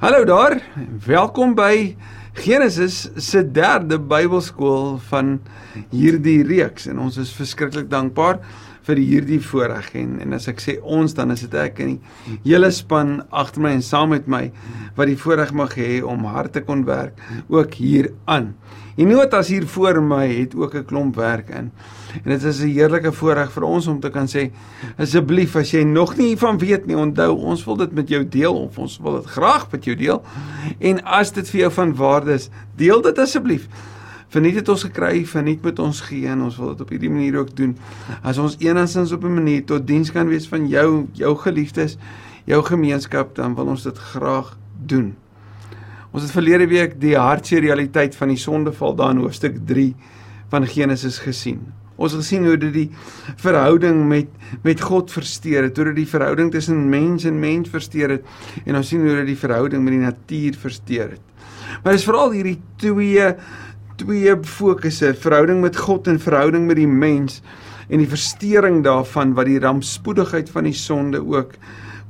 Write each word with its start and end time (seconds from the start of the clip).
Hallo 0.00 0.24
daar. 0.24 0.62
Welkom 1.04 1.50
by 1.52 1.92
Genesis 2.32 3.02
se 3.20 3.42
derde 3.52 3.98
Bybelskool 4.00 4.94
van 5.10 5.34
hierdie 5.90 6.38
reeks 6.48 6.86
en 6.88 7.02
ons 7.04 7.18
is 7.20 7.34
verskriklik 7.36 7.90
dankbaar 7.92 8.38
vir 8.86 9.00
hierdie 9.00 9.40
voorreg 9.44 9.92
en 10.00 10.18
en 10.24 10.36
as 10.36 10.48
ek 10.48 10.60
sê 10.62 10.76
ons 10.82 11.14
dan 11.14 11.30
is 11.34 11.44
dit 11.46 11.54
ek 11.54 11.80
en 11.84 11.94
die 11.94 12.38
hele 12.44 12.70
span 12.74 13.20
agter 13.30 13.62
my 13.64 13.74
en 13.76 13.82
saam 13.84 14.14
met 14.14 14.28
my 14.30 14.50
wat 14.96 15.10
die 15.10 15.18
voorreg 15.20 15.52
mag 15.56 15.76
hê 15.78 16.00
om 16.02 16.24
hard 16.24 16.54
te 16.56 16.64
kon 16.64 16.84
werk 16.88 17.18
ook 17.48 17.74
hier 17.74 18.10
aan. 18.26 18.54
Die 19.00 19.06
notas 19.08 19.48
hier 19.48 19.64
voor 19.70 20.02
my 20.04 20.26
het 20.28 20.54
ook 20.54 20.74
'n 20.74 20.84
klomp 20.84 21.16
werk 21.16 21.48
in. 21.48 21.70
En 22.24 22.30
dit 22.30 22.42
is 22.42 22.60
'n 22.60 22.68
heerlike 22.68 23.12
voorreg 23.12 23.52
vir 23.52 23.64
ons 23.64 23.86
om 23.86 24.00
te 24.00 24.10
kan 24.10 24.26
sê 24.26 24.50
asseblief 24.98 25.56
as 25.56 25.70
jy 25.70 25.84
nog 25.84 26.16
nie 26.16 26.26
hiervan 26.26 26.58
weet 26.58 26.86
nie, 26.86 26.96
onthou 26.96 27.36
ons 27.36 27.64
wil 27.64 27.76
dit 27.76 27.92
met 27.92 28.08
jou 28.08 28.28
deel 28.28 28.54
of 28.54 28.78
ons 28.78 28.98
wil 29.02 29.20
dit 29.20 29.26
graag 29.26 29.70
met 29.70 29.84
jou 29.84 29.96
deel. 29.96 30.22
En 30.80 31.04
as 31.04 31.32
dit 31.32 31.50
vir 31.50 31.60
jou 31.60 31.70
van 31.70 31.94
waarde 31.94 32.32
is, 32.32 32.50
deel 32.76 33.02
dit 33.02 33.18
asseblief 33.18 33.68
verniet 34.30 34.60
het 34.60 34.68
ons 34.68 34.84
gekry, 34.86 35.24
verniet 35.26 35.62
moet 35.62 35.78
ons 35.82 36.00
gee 36.06 36.28
en 36.30 36.46
ons 36.46 36.58
wil 36.60 36.72
dit 36.72 36.84
op 36.84 36.92
hierdie 36.94 37.10
manier 37.10 37.40
ook 37.40 37.50
doen. 37.58 37.76
As 38.22 38.38
ons 38.38 38.56
enigstens 38.62 39.12
op 39.12 39.24
'n 39.24 39.34
manier 39.34 39.64
tot 39.64 39.86
diens 39.86 40.12
kan 40.12 40.28
wees 40.28 40.46
van 40.48 40.68
jou, 40.68 41.06
jou 41.12 41.36
geliefdes, 41.36 41.98
jou 42.44 42.62
gemeenskap, 42.62 43.34
dan 43.34 43.54
wil 43.54 43.66
ons 43.66 43.82
dit 43.82 43.98
graag 43.98 44.56
doen. 44.86 45.16
Ons 46.10 46.22
het 46.22 46.32
verlede 46.32 46.66
week 46.66 47.00
die 47.00 47.16
hartseer 47.16 47.60
realiteit 47.60 48.16
van 48.16 48.28
die 48.28 48.40
sondeval 48.40 48.94
daar 48.94 49.10
in 49.10 49.22
hoofstuk 49.22 49.58
3 49.66 49.94
van 50.50 50.66
Genesis 50.66 51.18
gesien. 51.18 51.60
Ons 52.00 52.12
het 52.16 52.22
gesien 52.22 52.46
hoe 52.48 52.56
dit 52.56 52.72
die 52.72 52.90
verhouding 53.36 54.06
met 54.08 54.28
met 54.64 54.80
God 54.80 55.12
versteur 55.12 55.62
het, 55.62 55.76
hoe 55.76 55.90
dit 55.90 56.00
die 56.00 56.08
verhouding 56.08 56.50
tussen 56.50 56.88
mens 56.88 57.24
en 57.28 57.38
mens 57.38 57.68
versteur 57.68 58.16
het 58.16 58.24
en 58.64 58.76
ons 58.76 58.88
sien 58.88 59.00
hoe 59.04 59.18
dit 59.20 59.34
die 59.34 59.38
verhouding 59.38 59.84
met 59.84 59.92
die 59.92 60.04
natuur 60.06 60.56
versteur 60.58 61.10
het. 61.10 61.20
Maar 61.84 61.92
dis 61.92 62.04
veral 62.08 62.32
hierdie 62.34 62.58
twee 62.80 63.28
twee 64.00 64.36
fokusse, 64.48 65.12
verhouding 65.14 65.60
met 65.64 65.76
God 65.76 66.08
en 66.08 66.20
verhouding 66.22 66.66
met 66.68 66.80
die 66.80 66.88
mens 66.88 67.40
en 67.90 68.00
die 68.00 68.08
verstoring 68.08 68.80
daarvan 68.86 69.34
wat 69.36 69.50
die 69.50 69.60
rampspoedigheid 69.60 70.50
van 70.54 70.68
die 70.68 70.76
sonde 70.76 71.20
ook 71.20 71.56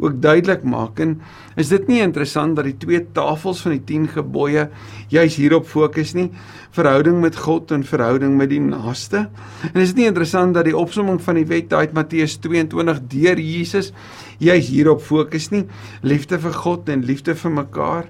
ook 0.00 0.20
duidelik 0.22 0.62
maak. 0.64 1.00
En 1.00 1.18
is 1.60 1.68
dit 1.68 1.88
nie 1.90 2.00
interessant 2.00 2.56
dat 2.56 2.64
die 2.64 2.76
twee 2.80 3.02
tafels 3.12 3.60
van 3.64 3.74
die 3.76 3.82
10 3.84 4.06
gebooie 4.14 4.68
juis 5.12 5.36
hierop 5.36 5.66
fokus 5.68 6.14
nie? 6.16 6.30
Verhouding 6.76 7.18
met 7.20 7.36
God 7.36 7.72
en 7.76 7.84
verhouding 7.84 8.36
met 8.38 8.48
die 8.52 8.62
naaste. 8.64 9.26
En 9.72 9.80
is 9.82 9.92
dit 9.92 10.02
nie 10.02 10.08
interessant 10.08 10.56
dat 10.56 10.68
die 10.68 10.76
opsomming 10.76 11.20
van 11.20 11.40
die 11.40 11.48
wet 11.50 11.68
daai 11.72 11.92
Matteus 11.96 12.38
22 12.40 13.02
deur 13.12 13.42
Jesus 13.44 13.92
juis 14.40 14.70
hierop 14.72 15.04
fokus 15.04 15.50
nie? 15.52 15.66
Liefde 16.00 16.40
vir 16.40 16.56
God 16.64 16.88
en 16.88 17.04
liefde 17.04 17.36
vir 17.36 17.56
mekaar. 17.60 18.08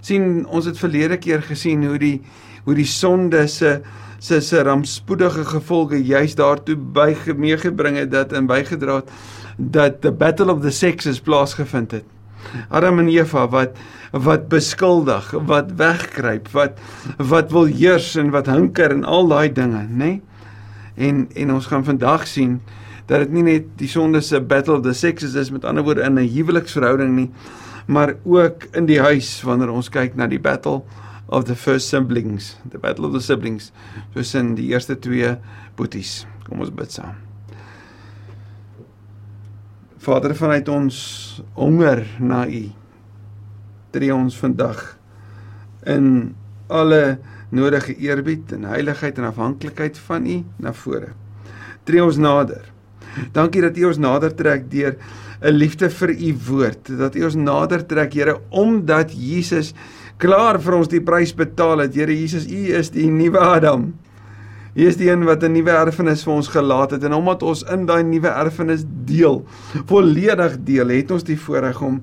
Sien 0.00 0.46
ons 0.46 0.64
het 0.64 0.78
verlede 0.78 1.16
keer 1.16 1.42
gesien 1.42 1.84
hoe 1.86 1.98
die 1.98 2.20
hoe 2.64 2.74
die 2.74 2.86
sonde 2.86 3.46
se 3.48 3.80
se 4.18 4.40
se 4.40 4.62
rampspoedige 4.62 5.44
gevolge 5.44 6.02
juis 6.04 6.34
daartoe 6.34 6.76
by 6.76 7.14
meegebring 7.36 7.96
het 7.96 8.10
dat 8.10 8.32
en 8.32 8.46
bygedra 8.46 8.96
het 8.96 9.10
dat 9.58 10.00
the 10.00 10.12
battle 10.12 10.52
of 10.52 10.62
the 10.62 10.70
sexes 10.70 11.20
plaasgevind 11.20 11.90
het. 11.90 12.04
Adam 12.70 12.98
en 12.98 13.08
Eva 13.10 13.48
wat 13.50 13.76
wat 14.12 14.48
beskuldig, 14.48 15.30
wat 15.46 15.74
wegkruip, 15.76 16.48
wat 16.54 16.78
wat 17.16 17.50
wil 17.52 17.66
heers 17.66 18.14
en 18.16 18.30
wat 18.30 18.46
hinker 18.48 18.94
en 18.94 19.04
al 19.04 19.28
daai 19.28 19.52
dinge, 19.52 19.82
nê? 19.90 19.96
Nee? 19.98 20.22
En 20.94 21.26
en 21.34 21.52
ons 21.52 21.66
gaan 21.66 21.84
vandag 21.84 22.26
sien 22.26 22.60
dat 23.06 23.26
dit 23.26 23.34
nie 23.34 23.42
net 23.42 23.66
die 23.80 23.88
sonde 23.88 24.20
se 24.20 24.40
battle 24.40 24.78
of 24.78 24.82
the 24.86 24.94
sexes 24.94 25.34
is 25.34 25.50
met 25.50 25.64
ander 25.64 25.84
woorde 25.84 26.06
in 26.06 26.18
'n 26.18 26.28
huweliksverhouding 26.28 27.14
nie, 27.16 27.30
maar 27.88 28.14
ook 28.24 28.68
in 28.76 28.86
die 28.88 29.00
huis 29.00 29.30
wanneer 29.48 29.70
ons 29.72 29.88
kyk 29.88 30.16
na 30.18 30.26
die 30.28 30.40
battle 30.40 30.82
of 31.32 31.46
the 31.48 31.56
first 31.56 31.88
siblings, 31.88 32.56
the 32.68 32.78
battle 32.78 33.06
of 33.08 33.14
the 33.16 33.20
siblings, 33.24 33.70
tussen 34.12 34.54
die 34.58 34.68
eerste 34.72 34.96
twee 35.00 35.34
boeties. 35.76 36.26
Kom 36.44 36.60
ons 36.64 36.72
bid 36.72 36.92
saam. 36.92 37.16
Vader 40.04 40.34
vanuit 40.36 40.68
ons 40.72 40.98
honger 41.56 42.04
na 42.20 42.44
U. 42.48 42.62
Tree 43.92 44.12
ons 44.14 44.36
vandag 44.36 44.84
in 45.88 46.34
alle 46.68 47.18
nodige 47.48 47.96
eerbied 47.96 48.52
en 48.56 48.68
heiligheid 48.68 49.16
en 49.18 49.30
afhanklikheid 49.30 50.00
van 50.08 50.28
U 50.28 50.42
na 50.60 50.74
vore. 50.76 51.14
Tree 51.88 52.04
ons 52.04 52.20
nader. 52.20 52.68
Dankie 53.32 53.64
dat 53.64 53.80
U 53.80 53.88
ons 53.88 54.00
nader 54.00 54.36
trek 54.36 54.68
deur 54.72 55.00
'n 55.42 55.54
liefde 55.54 55.90
vir 55.90 56.10
U 56.10 56.34
woord, 56.48 56.98
dat 56.98 57.14
U 57.14 57.24
ons 57.24 57.34
nader 57.34 57.86
trek, 57.86 58.12
Here, 58.12 58.40
omdat 58.50 59.12
Jesus 59.12 59.74
klaar 60.18 60.60
vir 60.60 60.74
ons 60.74 60.88
die 60.88 61.00
prys 61.00 61.34
betaal 61.34 61.78
het. 61.78 61.94
Here 61.94 62.12
Jesus, 62.12 62.46
U 62.46 62.74
is 62.78 62.90
die 62.90 63.10
nuwe 63.10 63.38
Adam. 63.38 63.94
U 64.74 64.86
is 64.86 64.96
die 64.96 65.10
een 65.10 65.24
wat 65.24 65.42
'n 65.42 65.52
nuwe 65.52 65.70
erfenis 65.70 66.24
vir 66.24 66.32
ons 66.32 66.48
gelaat 66.48 66.90
het 66.90 67.04
en 67.04 67.12
omdat 67.12 67.42
ons 67.42 67.62
in 67.62 67.86
daai 67.86 68.02
nuwe 68.02 68.28
erfenis 68.28 68.84
deel, 69.04 69.44
volledig 69.86 70.56
deel, 70.64 70.88
het 70.88 71.10
ons 71.10 71.24
die 71.24 71.38
voorreg 71.38 71.82
om 71.82 72.02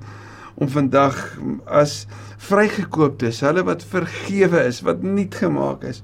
om 0.56 0.70
vandag 0.70 1.38
as 1.68 2.08
vrygekooptes, 2.38 3.42
hulle 3.44 3.64
wat 3.68 3.84
vergewe 3.84 4.62
is, 4.64 4.82
wat 4.82 5.04
nuut 5.04 5.36
gemaak 5.36 5.84
is, 5.84 6.02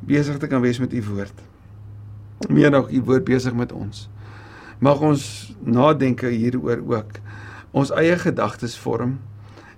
besig 0.00 0.38
te 0.40 0.46
kan 0.46 0.62
wees 0.64 0.78
met 0.78 0.92
u 0.92 1.02
woord. 1.02 1.42
Meer 2.48 2.70
nog 2.70 2.88
u 2.90 3.02
woord 3.04 3.24
besig 3.24 3.52
met 3.52 3.72
ons. 3.72 4.08
Mag 4.78 5.00
ons 5.00 5.54
nadenke 5.64 6.30
hieroor 6.30 6.82
ook. 6.86 7.18
Ons 7.72 7.90
eie 7.90 8.16
gedagtes 8.18 8.76
vorm 8.78 9.18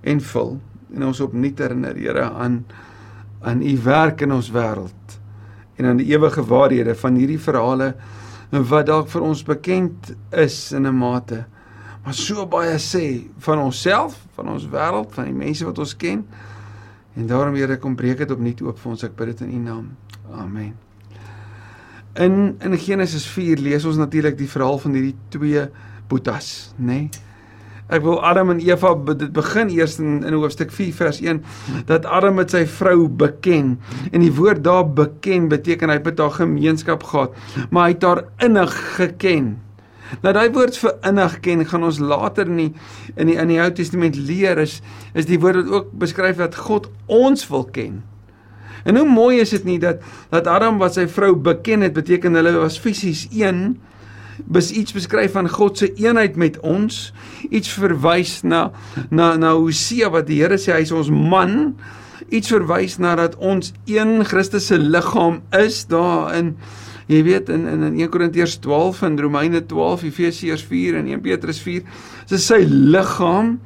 en 0.00 0.21
vul 0.21 0.59
en 0.94 1.06
ons 1.06 1.21
opnuut 1.21 1.59
herinner 1.59 1.97
Here 1.97 2.31
aan 2.31 2.65
aan 3.41 3.62
u 3.62 3.77
werk 3.84 4.21
in 4.21 4.33
ons 4.33 4.50
wêreld 4.53 5.15
en 5.81 5.87
aan 5.88 5.97
die 5.97 6.11
ewige 6.12 6.43
waarhede 6.44 6.93
van 6.94 7.15
hierdie 7.16 7.41
verhale 7.41 7.94
wat 8.50 8.87
dalk 8.91 9.09
vir 9.09 9.25
ons 9.25 9.43
bekend 9.47 10.11
is 10.37 10.72
in 10.77 10.87
'n 10.87 10.97
mate 10.97 11.47
maar 12.05 12.15
so 12.15 12.47
baie 12.47 12.78
sê 12.78 13.31
van 13.38 13.59
onsself, 13.59 14.17
van 14.34 14.49
ons 14.49 14.69
wêreld, 14.69 15.12
van 15.12 15.28
die 15.28 15.37
mense 15.37 15.65
wat 15.65 15.78
ons 15.78 15.97
ken. 15.97 16.27
En 17.15 17.27
daarom 17.27 17.55
Here 17.55 17.78
kom 17.78 17.97
breek 17.97 18.25
dit 18.25 18.31
opnuut 18.31 18.62
oop 18.62 18.78
vir 18.78 18.94
ons. 18.94 19.05
Ek 19.05 19.17
bid 19.17 19.34
dit 19.34 19.49
in 19.49 19.59
U 19.59 19.65
naam. 19.71 19.91
Amen. 20.31 20.90
In 22.19 22.56
in 22.59 22.78
Genesis 22.78 23.26
4 23.26 23.59
lees 23.59 23.84
ons 23.84 23.97
natuurlik 23.97 24.38
die 24.38 24.50
verhaal 24.50 24.78
van 24.78 24.97
hierdie 24.98 25.16
twee 25.28 25.66
boetas, 26.10 26.72
nê? 26.76 26.87
Nee? 26.87 27.28
Ek 27.91 28.04
wil 28.06 28.21
Adam 28.22 28.53
en 28.53 28.60
Eva 28.62 28.93
dit 29.10 29.31
begin 29.34 29.71
eers 29.75 29.97
in 29.98 30.20
in 30.22 30.37
hoofstuk 30.38 30.70
4 30.70 30.93
vers 30.94 31.19
1 31.25 31.41
dat 31.88 32.06
Adam 32.06 32.37
met 32.38 32.53
sy 32.54 32.62
vrou 32.70 33.09
beken 33.09 33.72
en 34.12 34.22
die 34.22 34.31
woord 34.34 34.62
daar 34.65 34.87
beken 34.87 35.49
beteken 35.50 35.91
hy 35.91 35.99
het 35.99 36.22
haar 36.22 36.37
gemeenskap 36.38 37.03
gehad 37.10 37.34
maar 37.70 37.88
hy 37.88 37.97
het 37.97 38.06
haar 38.06 38.22
innig 38.47 38.76
geken. 38.94 39.56
Nou 40.22 40.34
daai 40.34 40.50
woord 40.54 40.78
vir 40.78 40.94
innig 41.10 41.34
ken 41.43 41.66
gaan 41.66 41.87
ons 41.87 41.99
later 41.99 42.47
nie 42.47 42.70
in 43.16 43.32
die 43.32 43.38
in 43.38 43.50
die 43.50 43.59
Ou 43.62 43.70
Testament 43.75 44.19
leer 44.19 44.62
is 44.62 44.78
is 45.15 45.26
die 45.26 45.41
woord 45.43 45.65
wat 45.65 45.75
ook 45.75 45.93
beskryf 46.06 46.38
dat 46.38 46.54
God 46.54 46.87
ons 47.06 47.47
wil 47.50 47.66
ken. 47.75 48.03
En 48.85 48.97
hoe 48.97 49.09
mooi 49.09 49.41
is 49.41 49.51
dit 49.57 49.65
nie 49.65 49.79
dat 49.79 50.03
dat 50.31 50.47
Adam 50.47 50.79
wat 50.79 50.97
sy 50.97 51.07
vrou 51.11 51.35
beken 51.37 51.81
het 51.87 51.93
beteken 51.97 52.35
hulle 52.35 52.57
was 52.59 52.79
fisies 52.79 53.27
een 53.31 53.79
bes 54.49 54.71
iets 54.71 54.95
beskryf 54.97 55.35
van 55.37 55.49
God 55.49 55.79
se 55.79 55.91
eenheid 56.01 56.37
met 56.37 56.59
ons, 56.67 57.11
iets 57.51 57.73
verwys 57.77 58.41
na 58.43 58.71
na 59.11 59.35
na 59.37 59.55
Hosea 59.57 60.11
wat 60.13 60.29
die 60.31 60.41
Here 60.43 60.59
sê 60.61 60.75
hy 60.77 60.85
is 60.87 60.95
ons 60.95 61.11
man, 61.13 61.75
iets 62.31 62.53
verwys 62.53 62.99
na 63.03 63.17
dat 63.19 63.37
ons 63.37 63.73
een 63.91 64.21
Christus 64.29 64.71
se 64.71 64.79
liggaam 64.79 65.41
is 65.59 65.85
daarin. 65.91 66.55
Jy 67.11 67.25
weet 67.27 67.49
in 67.51 67.67
in 67.67 67.83
in 67.89 67.99
1 67.99 68.11
Korintiërs 68.15 68.61
12 68.62 69.03
en 69.03 69.19
Romeine 69.21 69.65
12, 69.67 70.07
Efesiërs 70.12 70.62
4 70.69 71.01
en 71.01 71.09
1 71.11 71.25
Petrus 71.25 71.59
4, 71.65 71.83
dis 72.31 72.47
sy 72.47 72.62
liggaam. 72.69 73.59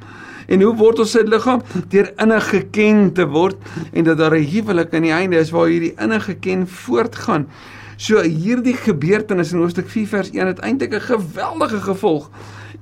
En 0.47 0.61
hoe 0.61 0.75
word 0.75 0.99
ons 0.99 1.11
sy 1.11 1.23
liggaam? 1.25 1.61
Deur 1.89 2.11
innig 2.21 2.49
geken 2.49 3.13
te 3.13 3.27
word 3.27 3.57
en 3.91 4.03
dat 4.03 4.17
daar 4.17 4.35
'n 4.37 4.49
huwelik 4.51 4.93
aan 4.93 5.01
die 5.01 5.11
einde 5.11 5.37
is 5.37 5.51
waar 5.51 5.67
hierdie 5.67 5.93
innig 5.97 6.25
geken 6.25 6.67
voortgaan. 6.67 7.47
So 7.97 8.21
hierdie 8.21 8.75
gebeurtenis 8.75 9.51
in 9.51 9.59
hoofstuk 9.59 9.89
4 9.89 10.07
vers 10.07 10.29
1 10.31 10.47
het 10.47 10.59
eintlik 10.59 10.93
'n 10.93 11.01
geweldige 11.01 11.81
gevolg 11.81 12.29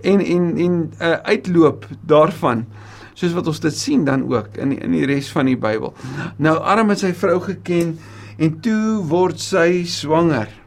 en 0.02 0.20
en 0.20 0.58
en 0.58 0.74
'n 0.74 0.92
uh, 1.02 1.12
uitloop 1.12 1.88
daarvan 2.02 2.66
soos 3.14 3.34
wat 3.34 3.48
ons 3.48 3.60
dit 3.60 3.78
sien 3.78 4.06
dan 4.06 4.26
ook 4.34 4.58
in 4.58 4.80
in 4.80 4.92
die 4.92 5.06
res 5.06 5.32
van 5.32 5.46
die 5.46 5.58
Bybel. 5.58 5.94
Nou 6.38 6.58
Adam 6.58 6.90
het 6.90 7.00
sy 7.00 7.14
vrou 7.14 7.40
geken 7.42 8.00
en 8.38 8.60
toe 8.60 9.04
word 9.08 9.40
sy 9.40 9.84
swanger. 9.86 10.63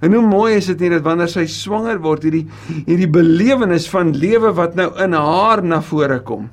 En 0.00 0.12
hoe 0.12 0.24
mooi 0.24 0.56
is 0.56 0.68
dit 0.72 0.80
nie 0.84 0.90
dat 0.92 1.04
wanneer 1.06 1.30
sy 1.32 1.46
swanger 1.50 1.98
word 2.04 2.26
hierdie 2.26 2.44
hierdie 2.86 3.10
belewenis 3.10 3.88
van 3.92 4.12
lewe 4.16 4.52
wat 4.56 4.76
nou 4.78 4.90
in 5.02 5.16
haar 5.16 5.62
na 5.64 5.80
vore 5.84 6.20
kom. 6.26 6.50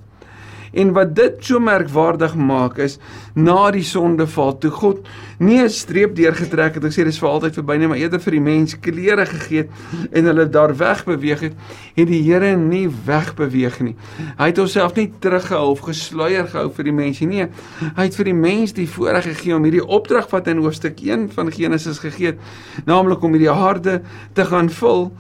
En 0.74 0.94
wat 0.94 1.16
dit 1.16 1.38
so 1.46 1.60
merkwaardig 1.62 2.34
maak 2.36 2.80
is 2.81 2.98
na 3.38 3.70
die 3.74 3.86
sondeval 3.86 4.56
toe 4.58 4.72
God 4.74 5.08
nie 5.38 5.62
'n 5.62 5.70
streep 5.70 6.16
deurgetrek 6.16 6.75
het 6.75 6.84
en 6.84 6.90
gesê 6.90 7.04
dis 7.06 7.20
vir 7.20 7.30
altyd 7.30 7.54
verby 7.54 7.78
nie, 7.78 7.88
maar 7.88 7.98
eerder 7.98 8.20
vir 8.20 8.31
die 8.31 8.42
mens 8.42 8.80
klere 8.80 9.25
gegee 9.25 9.58
het 9.58 9.70
en 10.12 10.25
hulle 10.25 10.50
daar 10.50 10.75
weg 10.78 11.06
beweeg 11.06 11.40
het, 11.40 11.54
het 11.96 12.08
die 12.08 12.24
Here 12.24 12.56
nie 12.56 12.88
wegbeweeg 13.06 13.80
nie. 13.81 13.96
Hy 14.38 14.46
het 14.46 14.58
homself 14.58 14.96
nie 14.96 15.12
teruggehou 15.20 15.72
of 15.72 15.80
gesluier 15.80 16.48
gehou 16.48 16.72
vir 16.72 16.84
die 16.84 16.94
mense 16.94 17.25
nie. 17.25 17.48
Hy 17.96 18.04
het 18.04 18.16
vir 18.16 18.25
die 18.25 18.34
mens 18.34 18.74
die 18.74 18.88
voorreg 18.88 19.24
gegee 19.24 19.56
om 19.56 19.64
hierdie 19.64 19.86
opdrag 19.86 20.30
wat 20.31 20.48
in 20.48 20.58
hoofstuk 20.58 21.02
1 21.02 21.30
van 21.31 21.52
Genesis 21.52 22.00
gegee 22.00 22.34
het, 22.34 22.40
naamlik 22.86 23.24
om 23.24 23.31
hierdie 23.31 23.52
aarde 23.52 24.02
te 24.34 24.46
gaan 24.46 24.70
vul. 24.70 25.12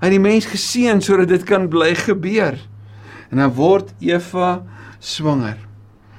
Het 0.00 0.10
die 0.10 0.20
mens 0.20 0.46
geseën 0.46 1.00
sodat 1.00 1.28
dit 1.28 1.44
kan 1.44 1.68
bly 1.68 1.94
gebeur. 1.94 2.58
En 3.30 3.38
dan 3.38 3.52
word 3.56 3.94
Eva 4.00 4.62
swanger. 5.04 5.58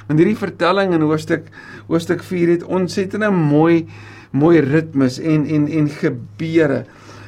In 0.10 0.20
hierdie 0.22 0.38
vertelling 0.38 0.94
in 0.94 1.02
hoofstuk 1.02 1.50
hoofstuk 1.90 2.22
4 2.24 2.52
het 2.56 2.64
ontsettend 2.64 3.24
'n 3.26 3.34
mooi 3.34 3.86
mooi 4.32 4.60
ritmes 4.60 5.20
en 5.20 5.46
en 5.46 5.68
en 5.68 5.90
gebeure. 5.90 6.86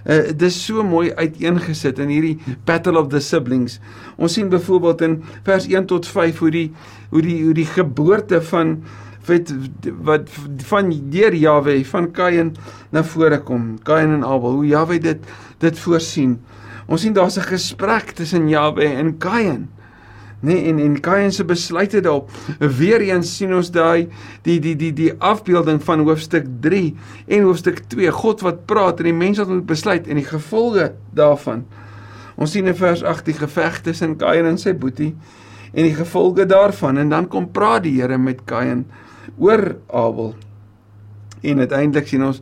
Uh, 0.07 0.27
dit 0.31 0.41
is 0.41 0.65
so 0.65 0.83
mooi 0.83 1.11
uiteengesit 1.13 1.99
in 1.99 2.07
hierdie 2.07 2.37
Battle 2.65 2.99
of 2.99 3.09
the 3.09 3.19
Siblings. 3.19 3.79
Ons 4.15 4.33
sien 4.33 4.49
byvoorbeeld 4.49 5.01
in 5.01 5.23
vers 5.43 5.67
1 5.67 5.85
tot 5.85 6.07
5 6.07 6.39
hoe 6.39 6.51
die 6.51 6.71
hoe 7.09 7.21
die 7.21 7.43
hoe 7.43 7.53
die 7.53 7.65
geboorte 7.65 8.41
van 8.41 8.83
wat 9.27 9.53
wat 10.01 10.29
van 10.69 10.93
deur 11.09 11.35
Jawe 11.35 11.85
van 11.85 12.11
Kain 12.11 12.55
na 12.91 13.03
vore 13.03 13.41
kom. 13.43 13.77
Kain 13.83 14.13
en 14.13 14.23
Abel. 14.23 14.51
Hoe 14.51 14.67
Jawe 14.67 14.99
dit 14.99 15.19
dit 15.59 15.79
voorsien. 15.79 16.37
Ons 16.87 17.01
sien 17.01 17.13
daar's 17.13 17.37
'n 17.37 17.49
gesprek 17.49 18.11
tussen 18.11 18.47
Jawe 18.47 18.85
en 18.85 19.17
Kain 19.17 19.67
nee 20.39 20.67
en 20.69 20.79
en 20.79 20.99
Kain 20.99 21.31
se 21.31 21.45
besluite 21.45 22.01
daarop. 22.01 22.29
Weer 22.59 23.01
eens 23.01 23.35
sien 23.37 23.53
ons 23.55 23.71
daai 23.71 24.07
die 24.45 24.59
die 24.59 24.75
die 24.75 24.93
die 24.93 25.13
afbeelding 25.17 25.81
van 25.83 26.03
hoofstuk 26.05 26.45
3 26.61 26.95
en 27.27 27.49
hoofstuk 27.49 27.81
2. 27.87 28.11
God 28.11 28.45
wat 28.45 28.65
praat 28.69 29.01
en 29.01 29.09
die 29.09 29.17
mens 29.17 29.41
wat 29.41 29.49
moet 29.49 29.65
besluit 29.65 30.07
en 30.07 30.21
die 30.21 30.27
gevolge 30.27 30.91
daarvan. 31.17 31.65
Ons 32.37 32.53
sien 32.53 32.69
in 32.69 32.77
vers 32.77 33.03
8 33.03 33.25
die 33.25 33.37
geveg 33.37 33.81
tussen 33.81 34.17
Kain 34.21 34.45
en 34.45 34.59
sy 34.61 34.75
boetie 34.77 35.15
en 35.73 35.83
die 35.83 35.95
gevolge 35.97 36.45
daarvan 36.45 36.97
en 37.01 37.09
dan 37.09 37.27
kom 37.27 37.49
praat 37.51 37.83
die 37.87 37.97
Here 37.97 38.17
met 38.17 38.45
Kain 38.45 38.85
oor 39.37 39.75
Abel. 39.89 40.35
En 41.41 41.59
uiteindelik 41.59 42.07
sien 42.07 42.25
ons 42.25 42.41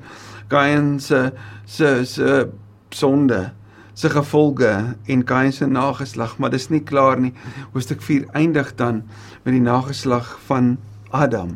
Kain 0.51 0.99
se 0.99 1.29
se 1.65 2.01
se 2.05 2.47
sonde 2.89 3.51
se 3.95 4.11
gevolge 4.11 4.71
en 5.07 5.23
Kain 5.23 5.53
se 5.55 5.67
nageslag, 5.67 6.35
maar 6.37 6.51
dis 6.51 6.67
nie 6.69 6.83
klaar 6.83 7.19
nie. 7.19 7.31
Hoofstuk 7.73 8.03
4 8.03 8.27
eindig 8.35 8.73
dan 8.75 9.03
met 9.43 9.55
die 9.55 9.63
nageslag 9.63 10.35
van 10.49 10.75
Adam. 11.15 11.55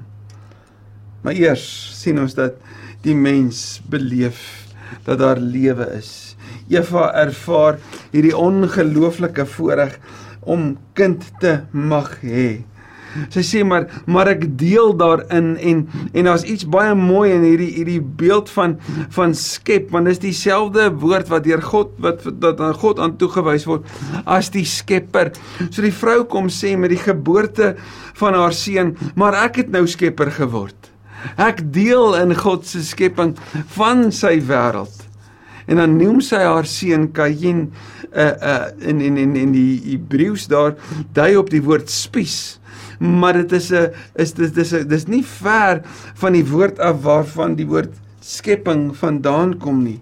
Maar 1.21 1.36
eers 1.36 1.65
sien 2.00 2.19
ons 2.21 2.38
dat 2.38 2.56
die 3.03 3.15
mens 3.15 3.81
beleef 3.91 4.39
dat 5.03 5.19
daar 5.19 5.39
lewe 5.39 5.89
is. 5.97 6.38
Eva 6.71 7.09
ervaar 7.18 7.80
hierdie 8.13 8.36
ongelooflike 8.38 9.45
voorreg 9.45 10.00
om 10.39 10.77
kind 10.94 11.27
te 11.44 11.59
mag 11.71 12.15
hê. 12.24 12.63
Sy 13.34 13.44
sê 13.46 13.64
maar 13.66 13.88
maar 14.06 14.30
ek 14.34 14.46
deel 14.60 14.94
daarin 14.98 15.56
en 15.58 15.86
en 16.14 16.30
daar's 16.30 16.46
iets 16.46 16.68
baie 16.70 16.94
mooi 16.98 17.32
in 17.34 17.46
hierdie 17.48 17.72
hierdie 17.78 18.02
beeld 18.02 18.50
van 18.54 18.78
van 19.16 19.34
skep 19.38 19.90
want 19.94 20.10
dis 20.10 20.22
dieselfde 20.24 20.90
woord 21.02 21.32
wat 21.32 21.48
deur 21.48 21.64
God 21.66 21.96
wat 22.04 22.26
dat 22.42 22.62
aan 22.62 22.78
God 22.78 23.00
aan 23.00 23.18
toegewys 23.18 23.66
word 23.70 23.88
as 24.26 24.52
die 24.54 24.66
skepper. 24.66 25.34
So 25.70 25.82
die 25.86 25.96
vrou 25.96 26.24
kom 26.30 26.50
sê 26.54 26.76
met 26.78 26.94
die 26.94 27.02
geboorte 27.02 27.76
van 28.20 28.36
haar 28.38 28.54
seun, 28.54 28.96
maar 29.16 29.38
ek 29.46 29.64
het 29.64 29.74
nou 29.74 29.86
skepper 29.88 30.32
geword. 30.36 30.76
Ek 31.40 31.62
deel 31.74 32.16
in 32.20 32.36
God 32.38 32.66
se 32.68 32.84
skepping 32.86 33.36
van 33.76 34.10
sy 34.16 34.38
wêreld. 34.48 35.06
En 35.70 35.78
dan 35.82 35.98
noem 36.00 36.22
sy 36.26 36.40
haar 36.42 36.68
seun 36.68 37.10
Kain 37.14 37.70
uh 38.10 38.32
uh 38.42 38.70
in 38.80 39.02
in 39.06 39.18
in 39.22 39.36
in 39.38 39.52
die 39.54 39.82
Hebreëus 39.92 40.48
daar 40.50 40.74
dui 41.14 41.36
op 41.38 41.52
die 41.54 41.62
woord 41.62 41.92
spies 41.94 42.59
maar 43.00 43.34
dit 43.34 43.51
is 43.51 43.72
'n 43.72 43.92
is 44.16 44.34
dit 44.34 44.57
is 44.57 44.74
'n 44.74 44.88
dis 44.88 45.07
nie 45.07 45.24
ver 45.24 45.81
van 46.16 46.34
die 46.34 46.46
woord 46.46 46.80
af 46.80 47.01
waarvan 47.04 47.56
die 47.56 47.68
woord 47.68 47.94
skepping 48.19 48.96
vandaan 48.96 49.57
kom 49.57 49.84
nie. 49.84 50.01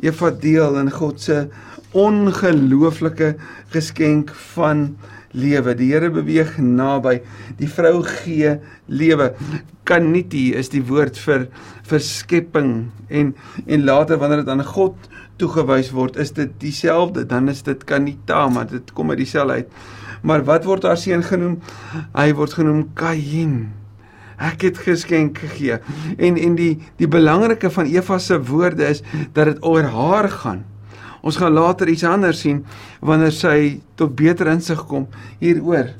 Eva 0.00 0.30
deel 0.30 0.78
in 0.78 0.90
God 0.90 1.20
se 1.20 1.48
ongelooflike 1.92 3.36
geskenk 3.68 4.30
van 4.54 4.96
lewe. 5.30 5.74
Die 5.74 5.92
Here 5.92 6.10
beweeg 6.10 6.58
naby. 6.58 7.20
Die 7.58 7.68
vrou 7.68 8.02
gee 8.02 8.58
lewe. 8.86 9.34
Kaniti 9.84 10.54
is 10.54 10.68
die 10.68 10.82
woord 10.82 11.18
vir 11.18 11.48
vir 11.90 12.00
skepping 12.00 12.90
en 13.08 13.34
en 13.66 13.84
later 13.84 14.18
wanneer 14.18 14.44
dit 14.44 14.48
aan 14.48 14.64
God 14.64 14.96
toegewys 15.40 15.90
word, 15.96 16.18
is 16.20 16.32
dit 16.36 16.52
dieselfde. 16.60 17.24
Dan 17.26 17.48
is 17.48 17.62
dit 17.66 17.84
kanita, 17.84 18.46
maar 18.48 18.68
dit 18.70 18.92
kom 18.92 19.10
uit 19.10 19.22
dieselfde 19.22 19.62
uit. 19.62 19.68
Maar 20.22 20.44
wat 20.44 20.64
word 20.64 20.82
haar 20.88 20.98
seun 21.00 21.22
genoem? 21.24 21.58
Hy 22.14 22.32
word 22.36 22.56
genoem 22.58 22.88
Kain. 22.94 23.72
Ek 24.40 24.64
het 24.64 24.78
geskenk 24.80 25.38
gegee. 25.38 25.78
En 26.16 26.36
en 26.40 26.56
die 26.56 26.74
die 27.00 27.08
belangrike 27.08 27.70
van 27.70 27.88
Eva 27.92 28.18
se 28.18 28.38
woorde 28.50 28.86
is 28.88 29.02
dat 29.36 29.52
dit 29.52 29.64
oor 29.64 29.84
haar 29.84 30.30
gaan. 30.32 30.64
Ons 31.20 31.36
gaan 31.36 31.52
later 31.52 31.88
iets 31.88 32.04
anders 32.08 32.40
sien 32.40 32.62
wanneer 33.04 33.34
sy 33.36 33.80
tot 34.00 34.14
beter 34.16 34.48
insig 34.48 34.80
kom 34.88 35.08
hieroor. 35.42 35.92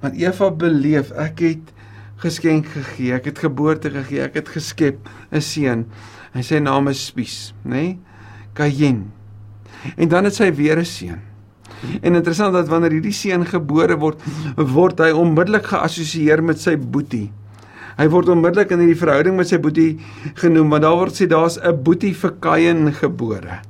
Want 0.00 0.20
Eva 0.20 0.50
beleef 0.52 1.12
ek 1.16 1.40
het 1.44 1.72
geskenk 2.20 2.68
gegee, 2.68 3.14
ek 3.16 3.30
het 3.30 3.40
geboorte 3.40 3.92
gegee, 3.92 4.20
ek 4.26 4.36
het 4.42 4.48
geskep 4.48 5.08
'n 5.32 5.40
seun. 5.40 5.86
En 6.32 6.44
sy 6.44 6.58
naam 6.58 6.88
is 6.88 7.06
Spies, 7.06 7.54
nê? 7.64 7.70
Nee? 7.70 7.98
Kain. 8.52 9.12
En 9.96 10.08
dan 10.08 10.24
het 10.24 10.34
sy 10.34 10.52
weer 10.52 10.78
'n 10.78 10.84
seun. 10.84 11.29
En 12.00 12.14
interessant 12.14 12.52
dat 12.56 12.68
wanneer 12.68 12.98
hierdie 12.98 13.14
seun 13.16 13.46
gebore 13.48 13.96
word, 14.00 14.22
word 14.56 15.00
hy 15.00 15.10
onmiddellik 15.16 15.70
geassosieer 15.72 16.42
met 16.44 16.60
sy 16.60 16.76
boetie. 16.76 17.28
Hy 18.00 18.06
word 18.08 18.30
onmiddellik 18.32 18.70
in 18.72 18.84
hierdie 18.84 19.00
verhouding 19.00 19.36
met 19.36 19.50
sy 19.50 19.58
boetie 19.60 19.98
genoem, 20.40 20.70
want 20.72 20.86
daar 20.86 20.96
word 20.96 21.16
sê 21.16 21.26
daar's 21.28 21.58
'n 21.58 21.82
boetie 21.84 22.14
vir 22.14 22.32
Kain 22.40 22.92
gebore. 22.92 23.60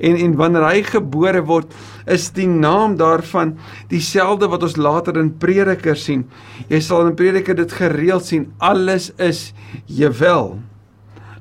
En 0.00 0.16
en 0.16 0.36
wanneer 0.36 0.64
hy 0.64 0.82
gebore 0.82 1.42
word, 1.44 1.74
is 2.06 2.30
die 2.30 2.48
naam 2.48 2.96
daarvan 2.96 3.58
dieselfde 3.88 4.48
wat 4.48 4.62
ons 4.62 4.76
later 4.76 5.16
in 5.16 5.36
Prediker 5.36 5.96
sien. 5.96 6.24
Jy 6.68 6.80
sal 6.80 7.06
in 7.06 7.14
Prediker 7.14 7.54
dit 7.54 7.72
gereeld 7.72 8.24
sien. 8.24 8.52
Alles 8.58 9.10
is 9.18 9.52
Jewel. 9.86 10.60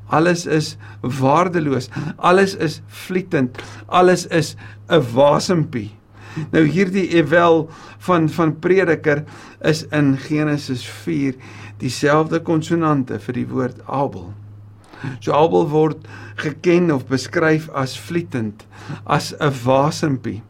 Alles 0.09 0.45
is 0.45 0.77
waardeloos. 1.01 1.89
Alles 2.17 2.55
is 2.55 2.81
vlietend. 2.87 3.61
Alles 3.87 4.25
is 4.27 4.55
'n 4.89 5.03
wasempie. 5.13 5.91
Nou 6.51 6.63
hierdie 6.65 7.07
evel 7.17 7.69
van 8.05 8.29
van 8.29 8.59
Prediker 8.59 9.23
is 9.61 9.83
in 9.91 10.17
Genesis 10.17 10.85
4 10.85 11.35
dieselfde 11.77 12.41
konsonante 12.45 13.19
vir 13.19 13.33
die 13.33 13.47
woord 13.47 13.81
Abel. 13.87 14.33
So 15.19 15.33
Abel 15.33 15.69
word 15.71 16.07
geken 16.35 16.91
of 16.91 17.07
beskryf 17.07 17.69
as 17.69 17.97
vlietend, 17.99 18.65
as 19.05 19.33
'n 19.39 19.53
wasempie. 19.63 20.41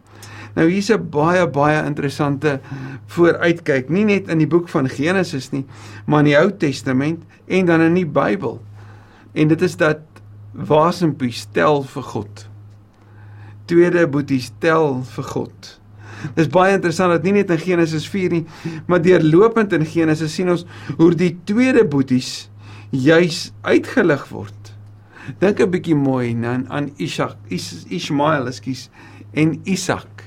Nou 0.55 0.69
hier's 0.69 0.89
'n 0.89 1.09
baie 1.09 1.47
baie 1.47 1.85
interessante 1.85 2.59
vooruitkyk, 3.07 3.89
nie 3.89 4.05
net 4.05 4.27
in 4.27 4.37
die 4.37 4.47
boek 4.47 4.69
van 4.69 4.89
Genesis 4.89 5.51
nie, 5.51 5.65
maar 6.05 6.19
in 6.19 6.25
die 6.25 6.37
Ou 6.37 6.51
Testament 6.51 7.23
en 7.47 7.65
dan 7.65 7.81
in 7.81 7.93
die 7.93 8.05
Bybel 8.05 8.59
en 9.33 9.47
dit 9.47 9.61
is 9.61 9.75
dat 9.77 9.99
wasempie 10.53 11.31
stel 11.31 11.83
vir 11.83 12.03
God. 12.03 12.47
Tweede 13.65 14.07
boetie 14.07 14.41
stel 14.41 15.03
vir 15.03 15.23
God. 15.23 15.75
Dis 16.35 16.49
baie 16.51 16.73
interessant 16.75 17.13
dat 17.13 17.23
nie 17.23 17.37
net 17.37 17.51
in 17.53 17.61
Genesis 17.61 18.07
4 18.09 18.33
nie, 18.33 18.45
maar 18.87 19.01
deurlopend 19.01 19.73
in 19.77 19.85
Genesis 19.87 20.33
sien 20.35 20.49
ons 20.51 20.65
hoe 20.97 21.13
die 21.15 21.35
tweede 21.47 21.85
boeties 21.87 22.49
juis 22.89 23.51
uitgelig 23.61 24.25
word. 24.33 24.73
Dink 25.39 25.61
'n 25.61 25.69
bietjie 25.69 25.95
mooi 25.95 26.33
aan 26.45 26.65
aan 26.69 26.89
Isak, 26.97 27.37
Is, 27.47 27.85
Ismael, 27.87 28.47
ekskuus, 28.47 28.89
en 29.33 29.61
Isak. 29.63 30.25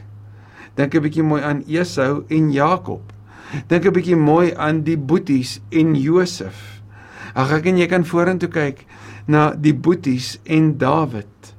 Dink 0.76 0.94
'n 0.94 1.02
bietjie 1.02 1.22
mooi 1.22 1.42
aan 1.42 1.64
Esau 1.66 2.24
en 2.28 2.52
Jakob. 2.52 3.02
Dink 3.66 3.84
'n 3.84 3.92
bietjie 3.92 4.16
mooi 4.16 4.54
aan 4.54 4.82
die 4.82 4.96
boeties 4.96 5.60
en 5.70 5.94
Josef. 5.94 6.71
Ag 7.34 7.52
ek 7.58 7.70
en 7.70 7.80
jy 7.80 7.88
kan 7.88 8.04
vorentoe 8.04 8.50
kyk 8.52 8.84
na 9.30 9.52
die 9.54 9.74
boeties 9.74 10.36
en 10.44 10.74
Dawid. 10.80 11.52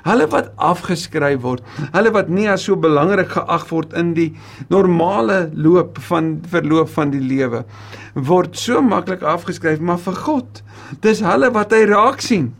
Hulle 0.00 0.26
wat 0.32 0.52
afgeskryf 0.56 1.42
word, 1.44 1.64
hulle 1.92 2.12
wat 2.14 2.30
nie 2.32 2.46
as 2.48 2.64
so 2.64 2.76
belangrik 2.80 3.34
geag 3.34 3.66
word 3.68 3.92
in 4.00 4.14
die 4.16 4.30
normale 4.72 5.50
loop 5.52 6.00
van 6.08 6.38
verloop 6.48 6.88
van 6.94 7.12
die 7.12 7.20
lewe, 7.20 7.66
word 8.14 8.56
so 8.56 8.80
maklik 8.80 9.26
afgeskryf, 9.26 9.82
maar 9.84 10.00
vir 10.00 10.16
God, 10.24 10.62
dis 11.04 11.20
hulle 11.24 11.52
wat 11.52 11.76
hy 11.76 11.84
raak 11.90 12.24
sien. 12.24 12.54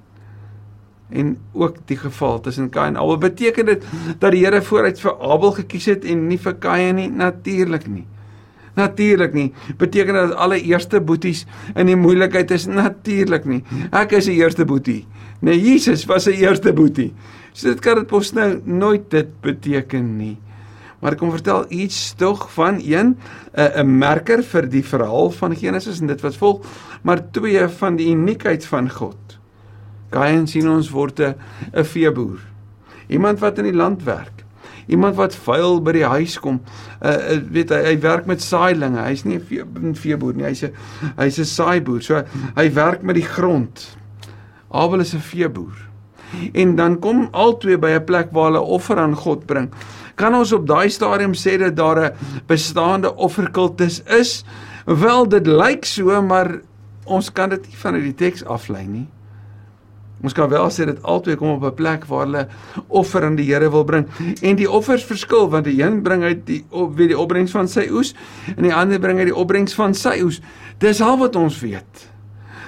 En 1.11 1.33
ook 1.59 1.81
die 1.89 1.97
geval 1.99 2.39
tussen 2.45 2.69
Kain 2.71 2.95
en 2.95 3.01
Abel 3.03 3.19
beteken 3.19 3.67
dit 3.67 3.87
dat 4.21 4.31
die 4.31 4.45
Here 4.45 4.61
vooruit 4.63 5.01
vir 5.01 5.17
Abel 5.19 5.57
gekies 5.57 5.89
het 5.91 6.05
en 6.07 6.29
nie 6.29 6.39
vir 6.39 6.55
Kain 6.63 7.01
nie 7.01 7.09
natuurlik 7.11 7.89
nie. 7.91 8.07
Natuurlik 8.75 9.33
nie. 9.35 9.53
Beteken 9.77 10.15
dat 10.15 10.35
alle 10.35 10.61
eerste 10.61 11.01
boeties 11.01 11.47
in 11.75 11.87
die 11.87 11.97
moeilikheid 11.97 12.51
is? 12.51 12.67
Natuurlik 12.67 13.45
nie. 13.45 13.63
Ek 13.91 14.13
is 14.13 14.31
die 14.31 14.39
eerste 14.41 14.65
boetie. 14.65 15.07
Nee, 15.41 15.59
Jesus 15.61 16.05
was 16.07 16.29
sy 16.29 16.37
eerste 16.43 16.73
boetie. 16.77 17.11
So 17.53 17.73
dit 17.73 17.81
kan 17.81 17.99
dit 18.03 18.11
mos 18.11 18.33
nou 18.37 18.61
nooit 18.65 19.11
dit 19.11 19.33
beteken 19.43 20.17
nie. 20.19 20.37
Maar 21.01 21.17
kom 21.17 21.31
vertel 21.33 21.65
iets 21.73 22.13
tog 22.21 22.45
van 22.53 22.81
een 22.85 23.17
'n 23.57 23.71
'n 23.81 23.99
merker 23.99 24.43
vir 24.43 24.69
die 24.69 24.85
verhaal 24.85 25.31
van 25.31 25.57
Genesis 25.57 26.01
en 26.01 26.07
dit 26.07 26.21
wat 26.21 26.37
volg, 26.37 26.67
maar 27.03 27.31
twee 27.31 27.69
van 27.69 27.97
die 27.97 28.11
uniekheid 28.11 28.67
van 28.67 28.91
God. 28.91 29.39
Kain 30.11 30.47
sien 30.47 30.69
ons 30.69 30.91
word 30.91 31.21
'n 31.21 31.35
veeboer. 31.73 32.39
Iemand 33.09 33.39
wat 33.39 33.59
in 33.59 33.65
die 33.65 33.75
land 33.75 34.05
werk. 34.05 34.45
Iemand 34.87 35.17
wat 35.17 35.35
vuil 35.35 35.81
by 35.83 35.93
die 35.93 36.07
huis 36.07 36.39
kom. 36.39 36.61
Uh, 37.03 37.39
weet 37.51 37.71
hy 37.71 37.83
hy 37.85 37.97
werk 38.01 38.27
met 38.27 38.43
saailinge. 38.43 39.03
Hy's 39.05 39.25
nie 39.25 39.37
'n 39.37 39.45
vee, 39.45 39.65
veeboer 39.95 40.35
nie. 40.35 40.45
Hy's 40.45 40.65
'n 40.65 40.73
hy's 41.17 41.39
'n 41.39 41.45
saaiboer. 41.45 42.03
So 42.03 42.23
hy 42.57 42.71
werk 42.75 43.03
met 43.03 43.15
die 43.15 43.27
grond. 43.27 43.97
Abel 44.71 45.01
is 45.01 45.15
'n 45.15 45.21
veeboer. 45.21 45.91
En 46.53 46.77
dan 46.77 46.99
kom 46.99 47.29
albei 47.33 47.77
by 47.77 47.91
'n 47.99 48.05
plek 48.05 48.33
waar 48.33 48.53
hulle 48.53 48.61
offer 48.61 48.99
aan 48.99 49.15
God 49.15 49.47
bring. 49.47 49.71
Kan 50.15 50.35
ons 50.35 50.53
op 50.53 50.67
daai 50.67 50.89
stadium 50.89 51.35
sê 51.35 51.59
dat 51.59 51.77
daar 51.77 51.99
'n 51.99 52.15
bestaande 52.47 53.15
offerkultus 53.17 54.03
is? 54.03 54.45
Wel, 54.87 55.29
dit 55.29 55.47
lyk 55.47 55.85
so, 55.85 56.23
maar 56.23 56.61
ons 57.05 57.33
kan 57.33 57.49
dit 57.49 57.67
nie 57.67 57.77
van 57.77 57.95
uit 57.95 58.03
die 58.03 58.15
teks 58.15 58.45
aflei 58.45 58.87
nie. 58.87 59.09
Ons 60.21 60.37
kan 60.37 60.51
wel 60.53 60.69
sê 60.69 60.85
dit 60.89 61.03
albei 61.03 61.37
kom 61.41 61.55
op 61.57 61.65
'n 61.65 61.75
plek 61.75 62.05
waar 62.05 62.27
hulle 62.27 62.49
offer 62.89 63.25
aan 63.25 63.37
die 63.37 63.47
Here 63.53 63.71
wil 63.71 63.85
bring. 63.85 64.07
En 64.43 64.57
die 64.57 64.71
offers 64.71 65.05
verskil 65.05 65.49
want 65.51 65.65
die 65.65 65.83
een 65.83 66.03
bring 66.03 66.23
uit 66.23 66.47
die 66.47 66.65
op 66.71 66.97
wie 66.97 67.09
die 67.09 67.19
opbrengs 67.19 67.51
van 67.51 67.69
sy 67.69 67.89
oes 67.91 68.15
en 68.57 68.63
die 68.63 68.75
ander 68.75 68.99
bring 68.99 69.19
uit 69.19 69.27
die 69.27 69.37
opbrengs 69.37 69.75
van 69.75 69.95
sy 69.95 70.21
oes. 70.23 70.41
Dis 70.79 71.01
al 71.01 71.19
wat 71.19 71.37
ons 71.37 71.61
weet. 71.61 72.11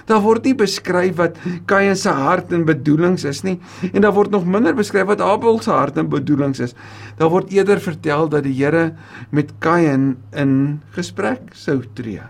Daar 0.06 0.20
word 0.20 0.44
nie 0.44 0.54
beskryf 0.54 1.16
wat 1.16 1.36
Kain 1.70 1.96
se 1.96 2.10
hart 2.10 2.52
en 2.52 2.64
bedoelings 2.64 3.24
is 3.24 3.42
nie 3.42 3.58
en 3.92 4.02
daar 4.02 4.14
word 4.14 4.30
nog 4.30 4.46
minder 4.46 4.74
beskryf 4.74 5.06
wat 5.06 5.20
Abel 5.20 5.60
se 5.62 5.70
hart 5.70 5.98
en 5.98 6.08
bedoelings 6.08 6.60
is. 6.60 6.74
Daar 7.18 7.30
word 7.30 7.52
eerder 7.52 7.80
vertel 7.80 8.28
dat 8.28 8.42
die 8.44 8.54
Here 8.54 8.94
met 9.30 9.52
Kain 9.58 10.16
in 10.32 10.82
gesprek 10.96 11.54
sou 11.54 11.82
tree. 11.94 12.22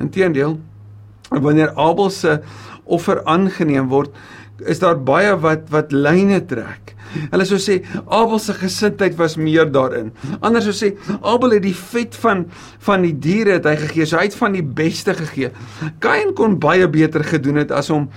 Inteendeel, 0.00 0.58
wanneer 1.30 1.74
Abel 1.76 2.10
se 2.10 2.40
offer 2.84 3.22
aangeneem 3.24 3.88
word, 3.88 4.10
is 4.62 4.78
daar 4.78 4.98
baie 5.00 5.34
wat 5.42 5.70
wat 5.74 5.92
lyne 5.92 6.40
trek. 6.46 6.94
Hulle 7.30 7.46
sou 7.46 7.58
sê 7.62 7.80
Abel 8.10 8.40
se 8.42 8.54
gesindheid 8.58 9.16
was 9.18 9.36
meer 9.38 9.68
daarin. 9.70 10.10
Anders 10.40 10.66
sou 10.68 10.74
sê 10.74 10.92
Abel 11.22 11.56
het 11.56 11.64
die 11.66 11.76
vet 11.76 12.16
van 12.22 12.46
van 12.86 13.04
die 13.06 13.14
diere 13.14 13.58
het 13.58 13.68
hy 13.68 13.76
gegee. 13.82 14.06
So 14.06 14.18
hy 14.18 14.28
het 14.28 14.38
van 14.38 14.56
die 14.56 14.64
beste 14.64 15.14
gegee. 15.18 15.52
Kain 16.02 16.34
kon 16.38 16.58
baie 16.62 16.88
beter 16.90 17.24
gedoen 17.26 17.62
het 17.62 17.74
as 17.74 17.90
om 17.94 18.08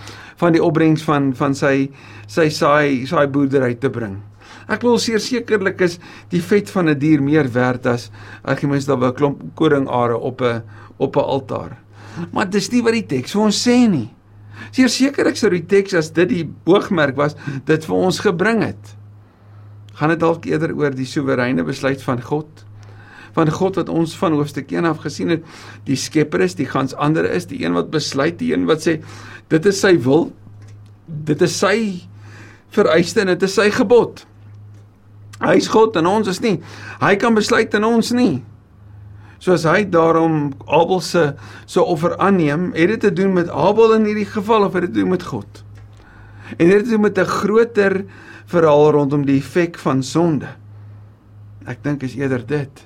van 0.41 0.55
die 0.55 0.63
opbrengs 0.63 1.05
van 1.05 1.33
van 1.38 1.57
sy 1.57 1.89
sy 2.29 2.50
saai 2.53 3.05
saai 3.09 3.27
boerdery 3.29 3.75
te 3.81 3.91
bring. 3.93 4.19
Ek 4.67 4.83
wil 4.83 4.97
seker 5.00 5.24
sekerlik 5.24 5.81
is 5.86 5.97
die 6.31 6.41
vet 6.43 6.69
van 6.69 6.89
'n 6.89 6.97
die 6.97 7.07
dier 7.07 7.21
meer 7.21 7.47
werd 7.47 7.86
as 7.88 8.12
jy 8.45 8.67
mens 8.67 8.86
daar 8.86 8.97
'n 8.97 9.13
klomp 9.13 9.41
koringare 9.55 10.17
op 10.17 10.41
'n 10.41 10.63
op 10.97 11.15
'n 11.15 11.19
altaar. 11.19 11.77
Maar 12.31 12.50
dis 12.50 12.71
nie 12.71 12.81
wat 12.81 12.93
die 12.93 13.05
teks 13.05 13.31
vir 13.31 13.41
ons 13.41 13.67
sê 13.67 13.88
nie. 13.88 14.16
Seer 14.76 14.92
sekerlik 14.92 15.38
sou 15.40 15.52
die 15.54 15.66
teks 15.70 15.96
as 15.98 16.12
dit 16.16 16.30
die 16.30 16.46
oogmerk 16.70 17.18
was, 17.20 17.36
dit 17.66 17.86
vir 17.86 17.98
ons 17.98 18.22
gebring 18.24 18.64
het. 18.66 18.94
Gaan 19.98 20.14
dit 20.14 20.22
dalk 20.22 20.46
eerder 20.46 20.76
oor 20.78 20.94
die 20.94 21.08
soewereine 21.10 21.66
besluit 21.66 22.04
van 22.06 22.22
God? 22.22 22.64
Van 23.38 23.50
God 23.54 23.78
wat 23.78 23.90
ons 23.94 24.16
van 24.18 24.36
hoofstuk 24.38 24.72
1 24.74 24.86
af 24.90 25.02
gesien 25.06 25.34
het, 25.34 25.46
die 25.86 25.98
Skepper 25.98 26.42
is, 26.46 26.58
die 26.58 26.70
gans 26.70 26.96
ander 26.98 27.26
is, 27.30 27.50
die 27.50 27.64
een 27.64 27.78
wat 27.78 27.90
besluit, 27.94 28.38
die 28.40 28.54
een 28.54 28.66
wat 28.70 28.86
sê 28.86 28.98
dit 29.50 29.70
is 29.70 29.82
sy 29.82 29.96
wil. 30.06 30.30
Dit 31.06 31.42
is 31.46 31.54
sy 31.58 31.78
vereiste 32.74 33.24
en 33.24 33.32
dit 33.34 33.46
is 33.48 33.58
sy 33.58 33.70
gebod. 33.74 34.26
Hy 35.42 35.56
is 35.62 35.70
God 35.70 35.98
en 36.00 36.10
ons 36.10 36.30
is 36.30 36.42
nie. 36.42 36.58
Hy 37.02 37.16
kan 37.22 37.38
besluit 37.38 37.74
en 37.78 37.86
ons 37.88 38.14
nie. 38.18 38.42
Soos 39.38 39.67
hy 39.70 39.84
daarom 39.94 40.56
Abel 40.65 41.01
se 41.06 41.36
se 41.70 41.82
offer 41.82 42.15
aanneem, 42.17 42.72
het 42.74 42.89
dit 42.96 43.00
te 43.06 43.13
doen 43.13 43.34
met 43.34 43.50
Abel 43.50 43.94
in 44.00 44.08
hierdie 44.10 44.29
geval 44.29 44.65
of 44.65 44.74
het 44.74 44.88
dit 44.88 44.94
te 44.94 45.00
doen 45.00 45.13
met 45.13 45.24
God? 45.24 45.63
En 46.58 46.65
het 46.65 46.82
dit 46.82 46.84
te 46.84 46.96
doen 46.96 47.06
met 47.06 47.20
'n 47.20 47.25
groter 47.25 48.06
verhaal 48.46 48.91
rondom 48.91 49.25
die 49.25 49.38
effek 49.38 49.77
van 49.77 50.03
sonde? 50.03 50.48
Ek 51.65 51.84
dink 51.84 52.03
is 52.03 52.15
eerder 52.15 52.46
dit. 52.46 52.86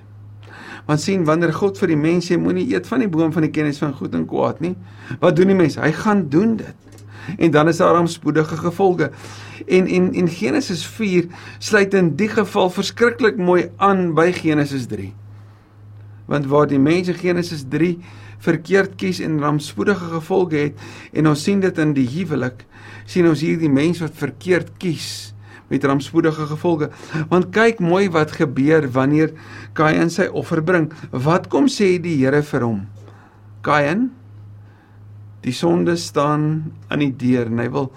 Want 0.85 1.01
sien 1.01 1.23
wanneer 1.25 1.53
God 1.53 1.77
vir 1.77 1.87
die 1.87 1.97
mens 1.97 2.31
sê 2.31 2.37
moenie 2.37 2.73
eet 2.73 2.87
van 2.87 2.99
die 2.99 3.09
boom 3.09 3.31
van 3.31 3.41
die 3.41 3.51
kennis 3.51 3.77
van 3.77 3.93
goed 3.93 4.13
en 4.13 4.25
kwaad 4.25 4.59
nie, 4.59 4.75
wat 5.19 5.35
doen 5.35 5.47
die 5.47 5.55
mens? 5.55 5.75
Hy 5.75 5.91
gaan 5.91 6.29
doen 6.29 6.55
dit. 6.55 6.75
En 7.37 7.51
dan 7.51 7.67
is 7.67 7.77
daar 7.77 7.93
rampspoedige 7.93 8.57
gevolge. 8.57 9.11
En 9.67 9.87
en 9.87 10.13
en 10.13 10.27
Genesis 10.27 10.85
4 10.85 11.25
sluit 11.59 11.93
in 11.93 12.15
die 12.15 12.27
geval 12.27 12.69
verskriklik 12.69 13.37
mooi 13.37 13.69
aan 13.77 14.13
by 14.13 14.31
Genesis 14.31 14.85
3 14.85 15.13
want 16.31 16.47
waar 16.51 16.69
die 16.71 16.79
mense 16.81 17.13
Genesis 17.17 17.65
3 17.69 17.97
verkeerd 18.41 18.95
kies 18.97 19.19
en 19.21 19.41
rampspoedige 19.43 20.13
gevolge 20.15 20.63
het 20.69 20.87
en 21.13 21.29
ons 21.29 21.43
sien 21.43 21.61
dit 21.61 21.83
in 21.83 21.93
die 21.97 22.07
huwelik 22.15 22.65
sien 23.05 23.27
ons 23.29 23.43
hier 23.43 23.59
die 23.59 23.71
mens 23.71 24.01
wat 24.01 24.17
verkeerd 24.17 24.73
kies 24.81 25.31
met 25.71 25.85
rampspoedige 25.87 26.49
gevolge. 26.49 26.89
Want 27.31 27.53
kyk 27.55 27.79
mooi 27.79 28.09
wat 28.11 28.33
gebeur 28.35 28.89
wanneer 28.91 29.31
Kain 29.77 30.11
sy 30.11 30.27
offer 30.27 30.59
bring. 30.59 30.89
Wat 31.11 31.47
kom 31.51 31.69
sê 31.71 31.93
die 32.03 32.17
Here 32.19 32.41
vir 32.43 32.65
hom? 32.67 32.81
Kain 33.63 34.09
die 35.41 35.55
sonde 35.55 35.95
staan 35.97 36.73
aan 36.91 37.01
die 37.01 37.13
deur 37.17 37.47
en 37.49 37.61
hy 37.63 37.69
wil 37.73 37.87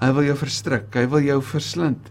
hy 0.00 0.08
wil 0.16 0.24
jou 0.30 0.36
verstrik 0.40 0.96
hy 0.96 1.04
wil 1.12 1.22
jou 1.22 1.36
verslind 1.44 2.08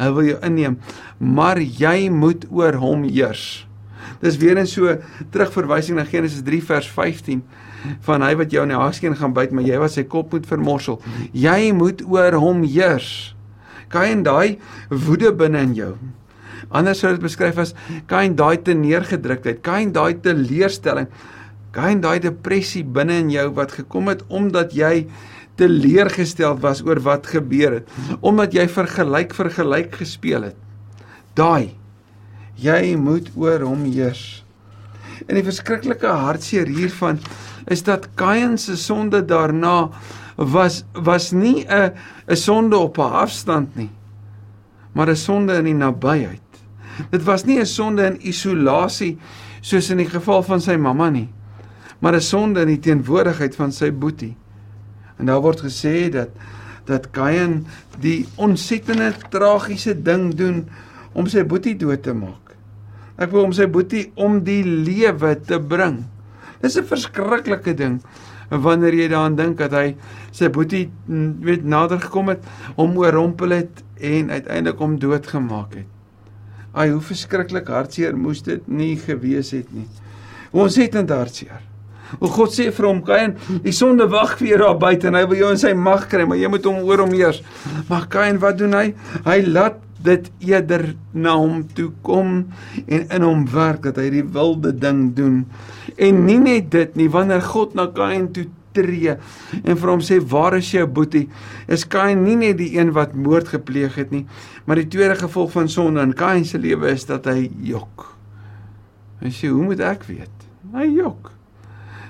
hy 0.00 0.08
wil 0.12 0.26
jou 0.26 0.38
inneem. 0.44 0.74
Maar 1.18 1.60
jy 1.62 2.10
moet 2.12 2.42
oor 2.52 2.76
hom 2.82 3.06
heers 3.06 3.65
Dis 4.20 4.36
weer 4.36 4.58
'n 4.58 4.66
so 4.66 4.96
terugverwysing 5.30 5.96
na 5.96 6.04
Genesis 6.04 6.42
3 6.42 6.62
vers 6.62 6.88
15 6.88 7.42
van 8.00 8.22
hy 8.22 8.34
wat 8.34 8.50
jou 8.50 8.62
in 8.62 8.68
die 8.68 8.78
haakskeen 8.78 9.16
gaan 9.16 9.32
byt, 9.32 9.52
maar 9.52 9.64
jy 9.64 9.78
wat 9.78 9.92
sy 9.92 10.02
kop 10.02 10.32
moet 10.32 10.46
vermorsel. 10.46 11.00
Jy 11.32 11.72
moet 11.72 12.02
oor 12.02 12.32
hom 12.32 12.62
heers. 12.62 13.34
Kain 13.88 14.22
daai 14.22 14.58
woede 14.90 15.32
binne 15.32 15.58
in 15.58 15.74
jou. 15.74 15.94
Anders 16.70 16.98
sou 16.98 17.12
dit 17.14 17.22
beskryf 17.22 17.58
as 17.58 17.74
kain 18.10 18.34
daai 18.34 18.56
te 18.62 18.74
neergedruktheid, 18.74 19.62
kain 19.62 19.92
daai 19.92 20.18
te 20.20 20.34
leerstelling, 20.34 21.06
kain 21.76 22.00
daai 22.00 22.18
depressie 22.18 22.82
binne 22.82 23.20
in 23.22 23.30
jou 23.30 23.50
wat 23.54 23.76
gekom 23.78 24.08
het 24.08 24.24
omdat 24.28 24.74
jy 24.74 25.06
teleurgesteld 25.56 26.60
was 26.60 26.82
oor 26.84 27.00
wat 27.04 27.28
gebeur 27.30 27.78
het, 27.78 27.90
omdat 28.20 28.56
jy 28.56 28.66
vergelyk 28.68 29.34
vergelyk 29.36 29.94
gespeel 30.02 30.50
het. 30.50 30.56
Daai 31.36 31.76
jy 32.56 32.96
moet 32.96 33.30
oor 33.36 33.60
hom 33.60 33.84
heers. 33.84 34.42
En 35.26 35.36
die 35.36 35.44
verskriklike 35.44 36.08
hartseer 36.08 36.68
hiervan 36.68 37.20
is 37.72 37.82
dat 37.82 38.08
Kain 38.14 38.58
se 38.58 38.76
sonde 38.76 39.22
daarna 39.24 39.90
was 40.36 40.84
was 40.92 41.32
nie 41.32 41.64
'n 41.68 41.92
'n 42.28 42.36
sonde 42.36 42.76
op 42.76 42.98
'n 42.98 43.12
afstand 43.24 43.76
nie, 43.76 43.90
maar 44.92 45.08
'n 45.08 45.16
sonde 45.16 45.54
in 45.54 45.64
die 45.64 45.74
nabyheid. 45.74 46.40
Dit 47.10 47.24
was 47.24 47.44
nie 47.44 47.58
'n 47.58 47.66
sonde 47.66 48.06
in 48.06 48.26
isolasie 48.26 49.18
soos 49.60 49.90
in 49.90 49.96
die 49.96 50.10
geval 50.10 50.42
van 50.42 50.60
sy 50.60 50.76
mamma 50.76 51.10
nie, 51.10 51.28
maar 51.98 52.14
'n 52.14 52.20
sonde 52.20 52.60
in 52.60 52.68
die 52.68 52.80
teenwoordigheid 52.80 53.56
van 53.56 53.72
sy 53.72 53.90
boetie. 53.92 54.36
En 55.18 55.26
daar 55.26 55.40
word 55.40 55.60
gesê 55.60 56.10
dat 56.10 56.28
dat 56.84 57.10
Kain 57.10 57.66
die 58.00 58.26
ontsettende 58.34 59.12
tragiese 59.30 60.02
ding 60.02 60.34
doen 60.34 60.68
om 61.12 61.26
sy 61.26 61.42
boetie 61.44 61.76
dood 61.76 62.02
te 62.02 62.12
maak. 62.14 62.45
Ek 63.16 63.32
wou 63.32 63.46
hom 63.46 63.52
sy 63.56 63.66
boetie 63.66 64.10
om 64.16 64.40
die 64.44 64.62
lewe 64.64 65.34
te 65.40 65.58
bring. 65.58 66.04
Dis 66.62 66.76
'n 66.76 66.84
verskriklike 66.84 67.74
ding 67.74 68.00
wanneer 68.50 68.94
jy 68.94 69.08
daaraan 69.08 69.36
dink 69.36 69.58
dat 69.58 69.72
hy 69.72 69.96
sy 70.32 70.48
boetie 70.48 70.90
weet 71.08 71.64
nader 71.64 71.98
gekom 71.98 72.28
het, 72.28 72.42
hom 72.76 72.96
oorrompel 72.96 73.50
het 73.50 73.82
en 74.00 74.30
uiteindelik 74.30 74.78
hom 74.78 74.98
doodgemaak 74.98 75.74
het. 75.74 75.86
Ai, 76.76 76.90
hoe 76.90 77.00
verskriklik 77.00 77.68
hartseer 77.68 78.16
moes 78.16 78.42
dit 78.42 78.68
nie 78.68 78.96
gewees 78.96 79.50
het 79.50 79.72
nie. 79.72 79.88
Ons 80.52 80.76
het 80.76 80.94
in 80.94 81.08
hartseer. 81.08 81.62
O 82.20 82.28
God 82.30 82.52
sê 82.54 82.68
vir 82.70 82.86
hom, 82.86 83.00
Kain, 83.02 83.34
die 83.64 83.74
sonde 83.74 84.06
wag 84.12 84.36
vir 84.38 84.52
jou 84.52 84.58
daar 84.62 84.78
buite 84.78 85.08
en 85.08 85.16
hy 85.18 85.24
wil 85.26 85.40
jou 85.40 85.48
in 85.50 85.58
sy 85.58 85.72
mag 85.74 86.06
kry, 86.10 86.26
maar 86.28 86.38
jy 86.38 86.50
moet 86.52 86.68
hom 86.68 86.84
oor 86.86 87.02
hom 87.02 87.14
heers. 87.16 87.40
Maar 87.88 88.06
Kain, 88.12 88.38
wat 88.42 88.60
doen 88.60 88.76
hy? 88.76 88.86
Hy 89.26 89.40
laat 89.48 89.80
dit 90.06 90.28
eerder 90.48 90.88
na 91.12 91.36
hom 91.38 91.64
toe 91.76 91.90
kom 92.06 92.36
en 92.86 93.02
in 93.04 93.26
hom 93.26 93.44
werk 93.52 93.84
dat 93.88 94.00
hy 94.00 94.08
die 94.14 94.26
wilde 94.36 94.72
ding 94.74 95.10
doen. 95.16 95.42
En 95.96 96.24
nie 96.26 96.38
net 96.42 96.70
dit 96.74 96.96
nie, 96.98 97.08
wanneer 97.12 97.44
God 97.44 97.76
na 97.78 97.88
Kain 97.94 98.30
toe 98.34 98.46
tree 98.76 99.16
en 99.16 99.78
vir 99.78 99.90
hom 99.90 100.02
sê 100.04 100.18
waar 100.20 100.58
is 100.58 100.72
jou 100.74 100.84
boetie? 100.86 101.26
Is 101.72 101.86
Kain 101.88 102.24
nie 102.26 102.36
net 102.40 102.58
die 102.60 102.72
een 102.76 102.92
wat 102.96 103.16
moord 103.16 103.54
gepleeg 103.54 103.96
het 104.00 104.12
nie, 104.14 104.26
maar 104.66 104.80
die 104.80 104.90
tweede 104.92 105.16
gevolg 105.20 105.54
van 105.56 105.70
sonde 105.72 106.04
in 106.04 106.16
Kain 106.16 106.44
se 106.44 106.60
lewe 106.60 106.92
is 106.92 107.06
dat 107.08 107.28
hy 107.30 107.48
jok. 107.64 108.12
Hy 109.22 109.30
sê, 109.32 109.48
"Hoe 109.48 109.64
moet 109.64 109.80
ek 109.80 110.04
weet?" 110.04 110.36
Hy 110.74 110.86
jok. 110.96 111.30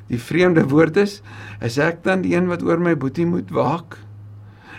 Die 0.09 0.19
vreemde 0.19 0.65
woord 0.71 0.97
is, 0.97 1.21
is 1.61 1.79
ek 1.79 2.05
dan 2.07 2.23
die 2.23 2.35
een 2.35 2.47
wat 2.47 2.63
oor 2.63 2.79
my 2.79 2.95
boetie 2.95 3.27
moet 3.27 3.51
waak? 3.51 3.99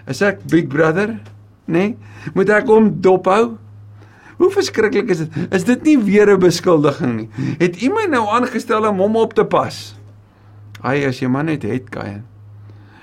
Is 0.08 0.22
ek 0.22 0.46
big 0.48 0.68
brother? 0.72 1.20
Nee, 1.68 1.98
moet 2.34 2.52
ek 2.56 2.70
hom 2.72 2.90
dophou? 3.04 3.58
Hoe 4.38 4.50
verskriklik 4.54 5.10
is 5.12 5.26
dit? 5.26 5.38
Is 5.54 5.66
dit 5.68 5.84
nie 5.84 5.98
weer 5.98 6.30
'n 6.32 6.40
beskuldiging 6.40 7.14
nie? 7.16 7.30
Het 7.58 7.82
iemand 7.82 8.10
nou 8.10 8.28
aangestel 8.28 8.88
om 8.88 8.98
hom 8.98 9.16
op 9.16 9.34
te 9.34 9.46
pas? 9.46 9.98
Ai, 10.82 11.06
as 11.06 11.20
jy 11.20 11.28
maar 11.28 11.44
net 11.44 11.64
het, 11.64 11.90
Kain. 11.90 12.24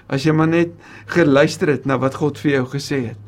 As 0.06 0.22
jy 0.22 0.32
maar 0.32 0.48
net 0.48 0.70
geluister 1.06 1.68
het 1.68 1.86
na 1.86 1.98
wat 1.98 2.14
God 2.14 2.38
vir 2.38 2.50
jou 2.50 2.66
gesê 2.66 3.00
het. 3.08 3.18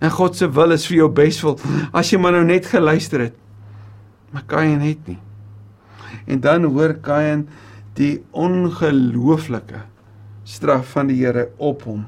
En 0.00 0.10
God 0.10 0.36
se 0.36 0.48
wil 0.50 0.72
is 0.72 0.86
vir 0.86 0.96
jou 0.96 1.08
beswil. 1.08 1.58
As 1.92 2.10
jy 2.10 2.18
maar 2.18 2.32
nou 2.32 2.44
net 2.44 2.66
geluister 2.66 3.20
het. 3.20 3.34
Maar 4.32 4.44
Kain 4.46 4.80
het 4.80 5.08
nie. 5.08 5.18
En 6.26 6.40
dan 6.40 6.64
hoor 6.64 6.94
Kain 6.94 7.48
die 7.94 8.22
ongelooflike 8.30 9.84
straf 10.44 10.90
van 10.92 11.06
die 11.06 11.20
Here 11.22 11.48
op 11.56 11.82
hom. 11.82 12.04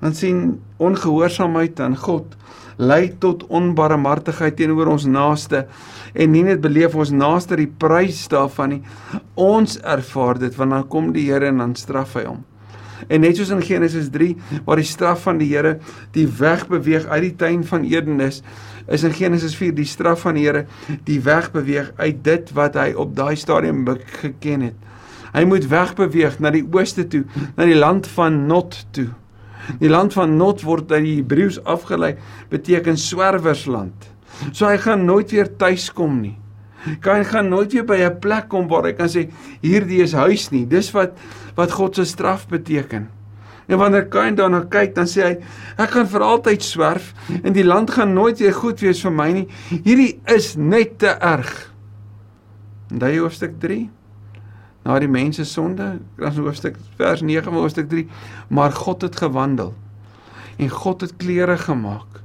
Want 0.00 0.16
sien 0.16 0.60
ongehoorsaamheid 0.80 1.80
aan 1.80 1.96
God 1.96 2.36
lei 2.80 3.10
tot 3.20 3.44
onbarmhartigheid 3.52 4.56
teenoor 4.56 4.88
ons 4.94 5.04
naaste 5.04 5.66
en 6.14 6.32
nie 6.32 6.44
net 6.46 6.62
beleef 6.64 6.96
ons 6.96 7.12
naaste 7.12 7.58
die 7.60 7.68
prys 7.68 8.22
daarvan 8.32 8.76
nie. 8.76 8.80
Ons 9.36 9.76
ervaar 9.84 10.40
dit 10.40 10.56
want 10.56 10.76
dan 10.76 10.88
kom 10.88 11.12
die 11.16 11.28
Here 11.28 11.50
en 11.52 11.60
dan 11.60 11.76
straf 11.76 12.16
hy 12.16 12.24
hom. 12.30 12.40
En 13.08 13.22
net 13.24 13.36
soos 13.36 13.52
in 13.52 13.62
Genesis 13.64 14.10
3 14.12 14.62
waar 14.66 14.80
die 14.80 14.88
straf 14.88 15.24
van 15.28 15.40
die 15.40 15.50
Here 15.52 15.76
die 16.16 16.26
weg 16.40 16.66
beweeg 16.72 17.06
uit 17.08 17.22
die 17.28 17.36
tuin 17.44 17.64
van 17.68 17.84
Eden 17.88 18.20
is 18.24 18.42
is 18.90 19.04
in 19.06 19.12
Genesis 19.14 19.54
4 19.54 19.76
die 19.76 19.88
straf 19.88 20.24
van 20.24 20.40
die 20.40 20.48
Here 20.48 20.66
die 21.08 21.20
weg 21.24 21.52
beweeg 21.52 21.92
uit 22.00 22.24
dit 22.24 22.52
wat 22.56 22.80
hy 22.80 22.92
op 22.96 23.12
daai 23.16 23.36
stadium 23.36 23.84
geken 24.22 24.70
het. 24.70 24.88
Hy 25.30 25.44
moet 25.46 25.68
wegbeweeg 25.70 26.40
na 26.42 26.50
die 26.50 26.64
ooste 26.64 27.04
toe 27.06 27.26
na 27.56 27.68
die 27.68 27.78
land 27.78 28.08
van 28.16 28.46
Not 28.48 28.86
toe 28.96 29.10
Die 29.78 29.90
land 29.90 30.14
van 30.16 30.36
Not 30.36 30.64
word 30.66 30.92
uit 30.92 31.04
die 31.04 31.16
Hebreëus 31.20 31.60
afgelei 31.68 32.16
beteken 32.50 32.98
swerwersland. 32.98 34.08
So 34.52 34.66
hy 34.66 34.78
gaan 34.80 35.04
nooit 35.04 35.30
weer 35.34 35.50
tuis 35.60 35.90
kom 35.92 36.20
nie. 36.22 36.36
Kan 37.04 37.24
gaan 37.28 37.50
nooit 37.52 37.72
weer 37.72 37.84
by 37.84 37.98
'n 38.00 38.18
plek 38.20 38.48
kom 38.48 38.68
waar 38.68 38.84
hy 38.84 38.92
kan 38.92 39.08
sê 39.08 39.28
hierdie 39.60 40.02
is 40.02 40.12
huis 40.12 40.50
nie. 40.50 40.66
Dis 40.66 40.90
wat 40.92 41.12
wat 41.56 41.70
God 41.70 41.94
se 41.94 42.04
straf 42.04 42.48
beteken. 42.48 43.08
En 43.68 43.78
wanneer 43.78 44.08
Kain 44.08 44.34
daarna 44.34 44.64
kyk, 44.64 44.94
dan 44.94 45.06
sê 45.06 45.22
hy 45.22 45.36
ek 45.78 45.90
gaan 45.90 46.06
vir 46.06 46.20
altyd 46.20 46.62
swerf 46.62 47.14
en 47.44 47.52
die 47.52 47.64
land 47.64 47.90
gaan 47.90 48.14
nooit 48.14 48.40
weer 48.40 48.54
goed 48.54 48.80
wees 48.80 49.02
vir 49.02 49.12
my 49.12 49.32
nie. 49.32 49.48
Hierdie 49.84 50.20
is 50.26 50.56
net 50.56 50.98
te 50.98 51.06
erg. 51.06 51.72
Daai 52.90 53.18
hoofstuk 53.18 53.60
3 53.60 53.88
na 54.84 54.98
die 55.02 55.10
mense 55.10 55.44
sonde, 55.44 55.98
dan 56.16 56.36
hoofstuk 56.40 56.78
vers 56.98 57.22
9 57.22 57.50
van 57.50 57.60
hoofstuk 57.60 57.88
3, 57.90 58.06
maar 58.48 58.72
God 58.72 59.02
het 59.02 59.16
gewandel. 59.20 59.74
En 60.56 60.68
God 60.68 61.00
het 61.00 61.16
klere 61.16 61.58
gemaak. 61.58 62.20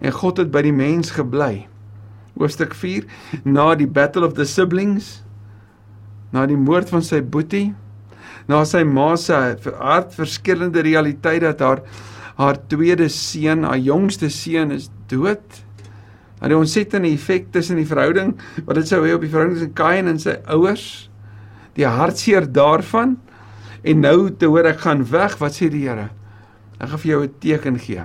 En 0.00 0.12
God 0.12 0.42
het 0.42 0.50
by 0.54 0.62
die 0.66 0.74
mens 0.74 1.10
gebly. 1.16 1.66
Hoofstuk 2.36 2.74
4, 2.74 3.06
na 3.44 3.74
die 3.74 3.88
battle 3.88 4.26
of 4.26 4.36
the 4.36 4.44
siblings, 4.44 5.22
na 6.34 6.44
die 6.46 6.58
moord 6.58 6.90
van 6.92 7.02
sy 7.02 7.22
boetie, 7.22 7.70
na 8.46 8.62
sy 8.68 8.84
ma 8.86 9.14
se 9.18 9.34
hartverskillende 9.80 10.84
realiteit 10.86 11.42
dat 11.42 11.64
haar 11.64 11.82
haar 12.36 12.58
tweede 12.68 13.08
seun, 13.08 13.64
haar 13.64 13.80
jongste 13.80 14.28
seun 14.28 14.74
is 14.74 14.90
dood. 15.08 15.62
Die 16.44 16.56
ontsettende 16.56 17.08
effek 17.08 17.48
tussen 17.54 17.78
die 17.80 17.88
verhouding 17.88 18.34
wat 18.66 18.76
dit 18.76 18.90
sou 18.90 19.00
hê 19.06 19.14
op 19.16 19.22
die 19.24 19.30
verhouding 19.32 19.56
tussen 19.56 19.72
Kain 19.78 20.10
en 20.10 20.20
sy 20.20 20.36
ouers 20.52 21.08
die 21.76 21.86
hartseer 21.86 22.46
daarvan 22.48 23.16
en 23.86 24.00
nou 24.02 24.30
te 24.30 24.48
hoor 24.50 24.72
ek 24.72 24.82
gaan 24.84 25.04
weg, 25.10 25.36
wat 25.38 25.56
sê 25.56 25.70
die 25.70 25.84
Here? 25.86 26.10
Ek 26.80 26.90
gaan 26.90 27.02
vir 27.02 27.10
jou 27.10 27.22
'n 27.24 27.34
teken 27.40 27.78
gee. 27.78 28.04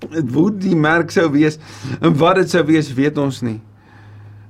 Dit 0.00 0.32
wou 0.32 0.50
die 0.50 0.76
merk 0.76 1.10
sou 1.10 1.28
wees 1.30 1.58
en 2.00 2.16
wat 2.16 2.36
dit 2.36 2.50
sou 2.50 2.64
wees, 2.64 2.92
weet 2.94 3.18
ons 3.18 3.42
nie. 3.42 3.60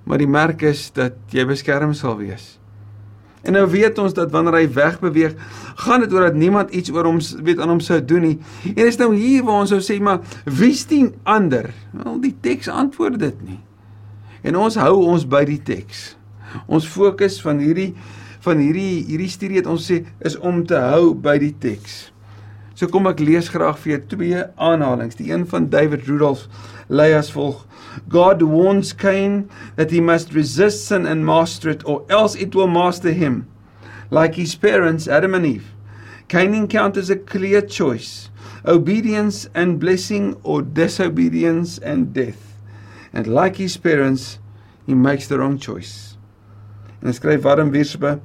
Maar 0.04 0.18
die 0.18 0.30
merk 0.30 0.62
is 0.62 0.90
dat 0.90 1.14
jy 1.30 1.44
beskerm 1.44 1.94
sal 1.94 2.16
wees. 2.16 2.60
En 3.42 3.52
nou 3.56 3.64
weet 3.72 3.98
ons 3.98 4.12
dat 4.12 4.30
wanneer 4.30 4.58
hy 4.58 4.66
wegbeweeg, 4.68 5.34
gaan 5.80 6.00
dit 6.00 6.12
oor 6.12 6.28
dat 6.28 6.36
niemand 6.36 6.70
iets 6.76 6.92
oor 6.92 7.04
hom 7.08 7.20
weet 7.42 7.58
aan 7.58 7.72
hom 7.72 7.80
sou 7.80 8.04
doen 8.04 8.22
nie. 8.22 8.38
En 8.74 8.86
is 8.86 8.98
nou 9.00 9.14
hier 9.14 9.44
waar 9.44 9.62
ons 9.64 9.72
sou 9.72 9.80
sê 9.80 10.00
maar 10.00 10.20
wie's 10.44 10.84
die 10.86 11.06
ander? 11.24 11.70
Wel 11.92 12.20
die 12.20 12.36
teks 12.40 12.68
antwoord 12.68 13.18
dit 13.18 13.42
nie. 13.46 13.60
En 14.42 14.56
ons 14.56 14.76
hou 14.80 14.94
ons 15.06 15.24
by 15.28 15.44
die 15.48 15.60
teks. 15.62 16.14
Ons 16.66 16.88
fokus 16.88 17.40
van 17.40 17.62
hierdie 17.62 17.94
van 18.44 18.60
hierdie 18.62 19.04
hierdie 19.08 19.30
studie 19.32 19.60
het 19.60 19.68
ons 19.68 19.84
sê 19.90 20.02
is 20.24 20.36
om 20.38 20.62
te 20.66 20.78
hou 20.80 21.12
by 21.14 21.36
die 21.42 21.52
teks. 21.60 22.08
So 22.74 22.88
kom 22.88 23.10
ek 23.10 23.20
lees 23.20 23.50
graag 23.52 23.76
vir 23.82 23.92
jou 23.92 24.00
twee 24.14 24.42
aanhalinge. 24.56 25.18
Die 25.18 25.28
een 25.28 25.44
van 25.50 25.66
David 25.68 26.06
Rudolph 26.08 26.46
lei 26.88 27.10
as 27.12 27.28
volg: 27.34 27.66
God 28.08 28.40
warns 28.42 28.94
Cain 28.96 29.50
that 29.76 29.90
he 29.90 30.00
must 30.00 30.32
resist 30.32 30.86
sin 30.86 31.04
and 31.06 31.26
master 31.26 31.68
it 31.70 31.84
or 31.84 32.04
else 32.08 32.34
it 32.40 32.54
will 32.54 32.70
master 32.70 33.12
him. 33.12 33.46
Like 34.10 34.34
his 34.40 34.54
parents 34.56 35.08
Adam 35.08 35.34
and 35.34 35.46
Eve, 35.46 35.74
Cain 36.28 36.54
encounters 36.54 37.10
a 37.10 37.16
clear 37.16 37.60
choice: 37.60 38.30
obedience 38.64 39.48
and 39.54 39.78
blessing 39.78 40.36
or 40.42 40.62
disobedience 40.62 41.76
and 41.78 42.14
death. 42.14 42.56
And 43.12 43.26
like 43.26 43.56
his 43.56 43.76
parents, 43.76 44.38
he 44.86 44.94
makes 44.94 45.26
the 45.28 45.38
wrong 45.38 45.58
choice. 45.58 46.09
Hy 47.02 47.10
skryf 47.10 47.44
Warren 47.44 47.72
Wiersbe, 47.72 48.20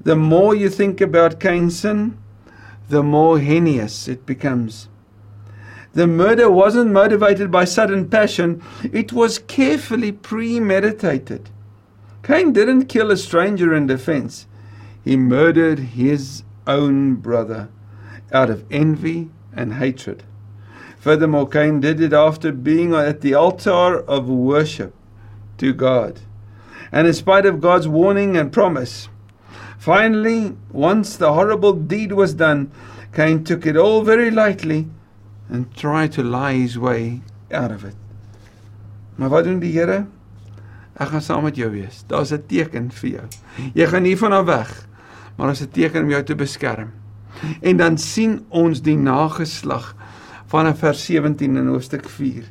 the 0.00 0.16
more 0.16 0.54
you 0.54 0.68
think 0.68 1.00
about 1.00 1.40
Cain's 1.40 1.78
sin, 1.78 2.18
the 2.88 3.02
more 3.02 3.38
heinous 3.38 4.08
it 4.08 4.26
becomes. 4.26 4.88
The 5.94 6.06
murder 6.06 6.50
wasn't 6.50 6.90
motivated 6.90 7.50
by 7.50 7.64
sudden 7.64 8.08
passion, 8.08 8.62
it 8.92 9.12
was 9.12 9.38
carefully 9.38 10.12
premeditated. 10.12 11.50
Cain 12.22 12.52
didn't 12.52 12.86
kill 12.86 13.10
a 13.10 13.16
stranger 13.16 13.74
in 13.74 13.86
defense. 13.86 14.46
He 15.04 15.16
murdered 15.16 15.78
his 15.78 16.44
own 16.66 17.16
brother 17.16 17.68
out 18.32 18.48
of 18.48 18.64
envy 18.70 19.30
and 19.54 19.74
hatred. 19.74 20.22
Furthermore, 20.98 21.48
Cain 21.48 21.80
did 21.80 22.00
it 22.00 22.12
after 22.12 22.52
being 22.52 22.94
at 22.94 23.20
the 23.20 23.34
altar 23.34 24.00
of 24.00 24.28
worship 24.28 24.94
to 25.58 25.72
God. 25.72 26.20
And 26.92 27.06
in 27.06 27.14
spite 27.14 27.46
of 27.46 27.60
God's 27.60 27.88
warning 27.88 28.36
and 28.36 28.52
promise. 28.52 29.08
Finally, 29.78 30.54
once 30.70 31.16
the 31.16 31.32
horrible 31.32 31.72
deed 31.72 32.12
was 32.12 32.34
done, 32.34 32.70
Cain 33.12 33.42
took 33.42 33.66
it 33.66 33.76
all 33.76 34.02
very 34.02 34.30
lightly 34.30 34.86
and 35.48 35.74
tried 35.74 36.12
to 36.12 36.22
lie 36.22 36.54
his 36.54 36.78
way 36.78 37.22
out 37.50 37.72
of 37.72 37.84
it. 37.84 37.96
Maar 39.16 39.28
wat 39.28 39.44
doen 39.44 39.60
die 39.60 39.72
Here? 39.72 40.06
Ek 41.00 41.08
gaan 41.08 41.24
saam 41.24 41.44
met 41.48 41.56
jou 41.56 41.70
wees. 41.72 42.04
Daar's 42.08 42.32
'n 42.32 42.44
teken 42.46 42.90
vir 42.92 43.10
jou. 43.10 43.26
Jy 43.74 43.86
gaan 43.86 44.02
nie 44.02 44.16
van 44.16 44.32
af 44.32 44.46
weg, 44.46 44.88
maar 45.36 45.46
daar's 45.46 45.62
'n 45.62 45.70
teken 45.70 46.02
om 46.02 46.10
jou 46.10 46.22
te 46.22 46.34
beskerm. 46.34 46.92
En 47.60 47.76
dan 47.76 47.98
sien 47.98 48.44
ons 48.48 48.82
die 48.82 48.96
nageslag 48.96 49.96
van 50.46 50.76
vers 50.76 51.04
17 51.04 51.56
in 51.56 51.66
hoofstuk 51.66 52.08
4 52.08 52.44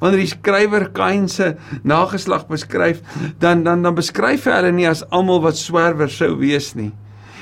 wanneer 0.00 0.22
die 0.24 0.30
skrywer 0.30 0.88
Kain 0.96 1.28
se 1.32 1.54
nageslag 1.86 2.46
beskryf, 2.50 3.02
dan 3.40 3.64
dan 3.64 3.82
dan 3.86 3.96
beskryf 3.96 4.46
hy 4.46 4.60
hulle 4.60 4.72
nie 4.76 4.88
as 4.88 5.04
almal 5.10 5.42
wat 5.44 5.58
swerwers 5.60 6.18
sou 6.20 6.34
wees 6.40 6.74
nie. 6.78 6.92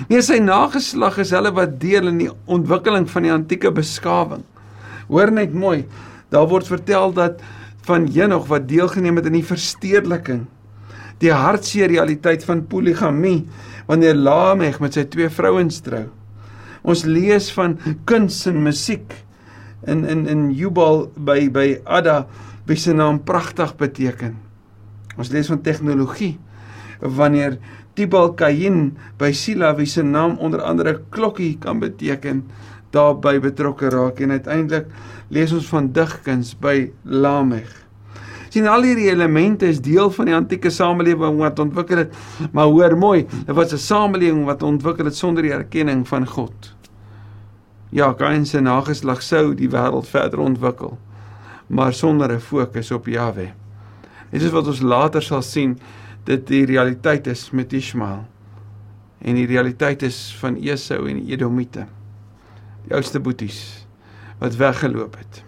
Nee, 0.09 0.23
sy 0.27 0.41
nageslag 0.43 1.21
is 1.23 1.31
hulle 1.35 1.53
wat 1.55 1.79
deel 1.83 2.11
in 2.11 2.19
die 2.25 2.31
ontwikkeling 2.51 3.07
van 3.11 3.27
die 3.27 3.35
antieke 3.35 3.71
beskawing. 3.75 4.43
Hoor 5.07 5.31
net 5.31 5.55
mooi, 5.55 5.85
daar 6.35 6.49
word 6.51 6.67
vertel 6.67 7.15
dat 7.15 7.43
van 7.87 8.09
Henog 8.11 8.49
wat 8.51 8.67
deelgeneem 8.69 9.21
het 9.21 9.29
in 9.29 9.39
die 9.39 9.47
verstedeliking, 9.47 10.47
die 11.23 11.33
hartseer 11.33 11.93
realiteit 11.93 12.45
van 12.49 12.65
poligamie 12.67 13.45
wanneer 13.87 14.17
Lameg 14.17 14.81
met 14.83 14.97
sy 14.97 15.05
twee 15.13 15.29
vrouens 15.31 15.83
trou. 15.85 16.07
Ons 16.85 17.05
lees 17.09 17.51
van 17.55 17.77
kuns 18.09 18.43
en 18.49 18.65
musiek 18.65 19.15
in 19.87 20.05
in 20.05 20.27
in 20.27 20.51
Jubal 20.55 21.11
by 21.17 21.49
by 21.51 21.81
Ada 21.85 22.27
wie 22.67 22.77
se 22.77 22.93
naam 22.93 23.23
pragtig 23.25 23.77
beteken. 23.77 24.37
Ons 25.17 25.31
lees 25.31 25.49
van 25.49 25.61
tegnologie 25.63 26.39
wanneer 27.01 27.59
Tibal 27.95 28.33
Kain 28.35 28.97
by 29.19 29.33
Sila 29.33 29.75
wie 29.79 29.87
se 29.87 30.03
naam 30.03 30.39
onder 30.39 30.63
andere 30.63 31.01
klokkie 31.11 31.59
kan 31.59 31.79
beteken 31.79 32.45
daarbey 32.95 33.41
betrokke 33.43 33.91
raak 33.91 34.21
en 34.23 34.35
uiteindelik 34.35 34.91
lees 35.35 35.53
ons 35.55 35.69
van 35.71 35.91
digkuns 35.93 36.55
by 36.61 36.91
Lameg. 37.05 37.71
sien 38.55 38.69
al 38.71 38.85
hierdie 38.87 39.09
elemente 39.11 39.67
is 39.67 39.81
deel 39.83 40.13
van 40.15 40.29
die 40.31 40.35
antieke 40.37 40.71
samelewing 40.71 41.41
wat 41.41 41.59
ontwikkel 41.59 42.05
het 42.05 42.15
maar 42.55 42.71
hoor 42.71 42.95
mooi 42.95 43.25
dit 43.27 43.55
was 43.55 43.73
'n 43.75 43.83
samelewing 43.83 44.45
wat 44.47 44.63
ontwikkel 44.63 45.11
het 45.11 45.17
sonder 45.17 45.43
die 45.43 45.53
erkenning 45.53 46.07
van 46.09 46.27
God. 46.27 46.74
Ja, 47.95 48.09
Kain 48.19 48.43
se 48.47 48.59
nageslag 48.59 49.21
sou 49.23 49.53
die 49.55 49.69
wêreld 49.71 50.09
verder 50.11 50.41
ontwikkel, 50.43 50.97
maar 51.71 51.95
sonder 51.95 52.33
'n 52.33 52.41
fokus 52.41 52.91
op 52.91 53.07
Jahwe. 53.07 53.53
Dit 54.31 54.43
is 54.43 54.51
wat 54.51 54.67
ons 54.67 54.81
later 54.81 55.23
sal 55.23 55.43
sien 55.43 55.79
dit 56.25 56.47
die 56.47 56.65
realiteit 56.67 57.27
is 57.27 57.51
met 57.51 57.73
Ismael. 57.73 58.27
En 59.19 59.35
die 59.35 59.47
realiteit 59.47 60.03
is 60.03 60.37
van 60.41 60.57
Esau 60.57 61.09
en 61.09 61.23
die 61.23 61.33
Edomite. 61.33 61.87
Die 62.85 62.95
oudste 62.95 63.21
boeties 63.21 63.87
wat 64.39 64.57
weggeloop 64.57 65.17
het. 65.17 65.45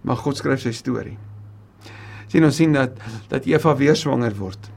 Maar 0.00 0.16
God 0.16 0.36
skryf 0.36 0.60
sy 0.60 0.72
storie. 0.72 1.18
Sien 2.26 2.44
ons 2.44 2.56
sien 2.56 2.72
dat 2.72 2.90
dat 3.28 3.46
Eva 3.46 3.76
weer 3.76 3.96
swanger 3.96 4.36
word. 4.36 4.70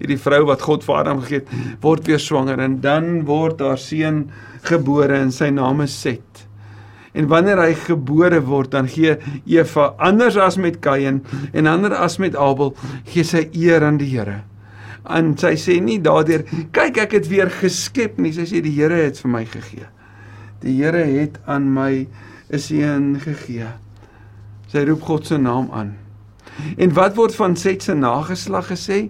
Hierdie 0.00 0.18
vrou 0.18 0.42
wat 0.48 0.64
God 0.66 0.84
vir 0.86 0.96
Adam 1.00 1.20
gegee 1.22 1.42
het, 1.42 1.52
word 1.82 2.08
weer 2.10 2.22
swanger 2.22 2.60
en 2.60 2.80
dan 2.82 3.22
word 3.28 3.62
haar 3.62 3.78
seun 3.78 4.24
gebore 4.66 5.20
en 5.20 5.30
sy 5.34 5.52
naam 5.54 5.84
is 5.84 5.94
Set. 5.94 6.44
En 7.14 7.28
wanneer 7.30 7.60
hy 7.62 7.74
gebore 7.78 8.40
word, 8.42 8.72
dan 8.74 8.88
gee 8.90 9.14
Eva 9.46 9.92
anders 10.02 10.34
as 10.40 10.58
met 10.58 10.80
Kain 10.82 11.22
en 11.54 11.70
ander 11.70 11.94
as 11.94 12.18
met 12.18 12.34
Abel, 12.34 12.74
gee 13.06 13.22
sy 13.26 13.46
eer 13.54 13.86
aan 13.86 14.00
die 14.02 14.10
Here. 14.10 14.40
En 15.04 15.34
sy 15.38 15.54
sê 15.60 15.78
nie 15.84 16.00
daardeur, 16.02 16.42
kyk 16.74 16.98
ek 17.04 17.18
het 17.20 17.30
weer 17.30 17.52
geskep 17.52 18.18
nie, 18.18 18.34
sy 18.34 18.48
sê 18.50 18.64
die 18.64 18.74
Here 18.74 18.98
het 19.04 19.20
vir 19.22 19.30
my 19.30 19.44
gegee. 19.46 19.86
Die 20.64 20.74
Here 20.80 21.04
het 21.06 21.38
aan 21.46 21.70
my 21.70 22.06
'n 22.50 22.58
seun 22.58 23.20
gegee. 23.20 23.68
Sy 24.68 24.84
roep 24.84 25.02
God 25.02 25.26
se 25.26 25.38
naam 25.38 25.70
aan. 25.70 26.03
En 26.76 26.92
wat 26.94 27.14
word 27.14 27.34
van 27.34 27.56
Set 27.56 27.82
se 27.82 27.94
nageslag 27.94 28.68
gesê? 28.72 29.08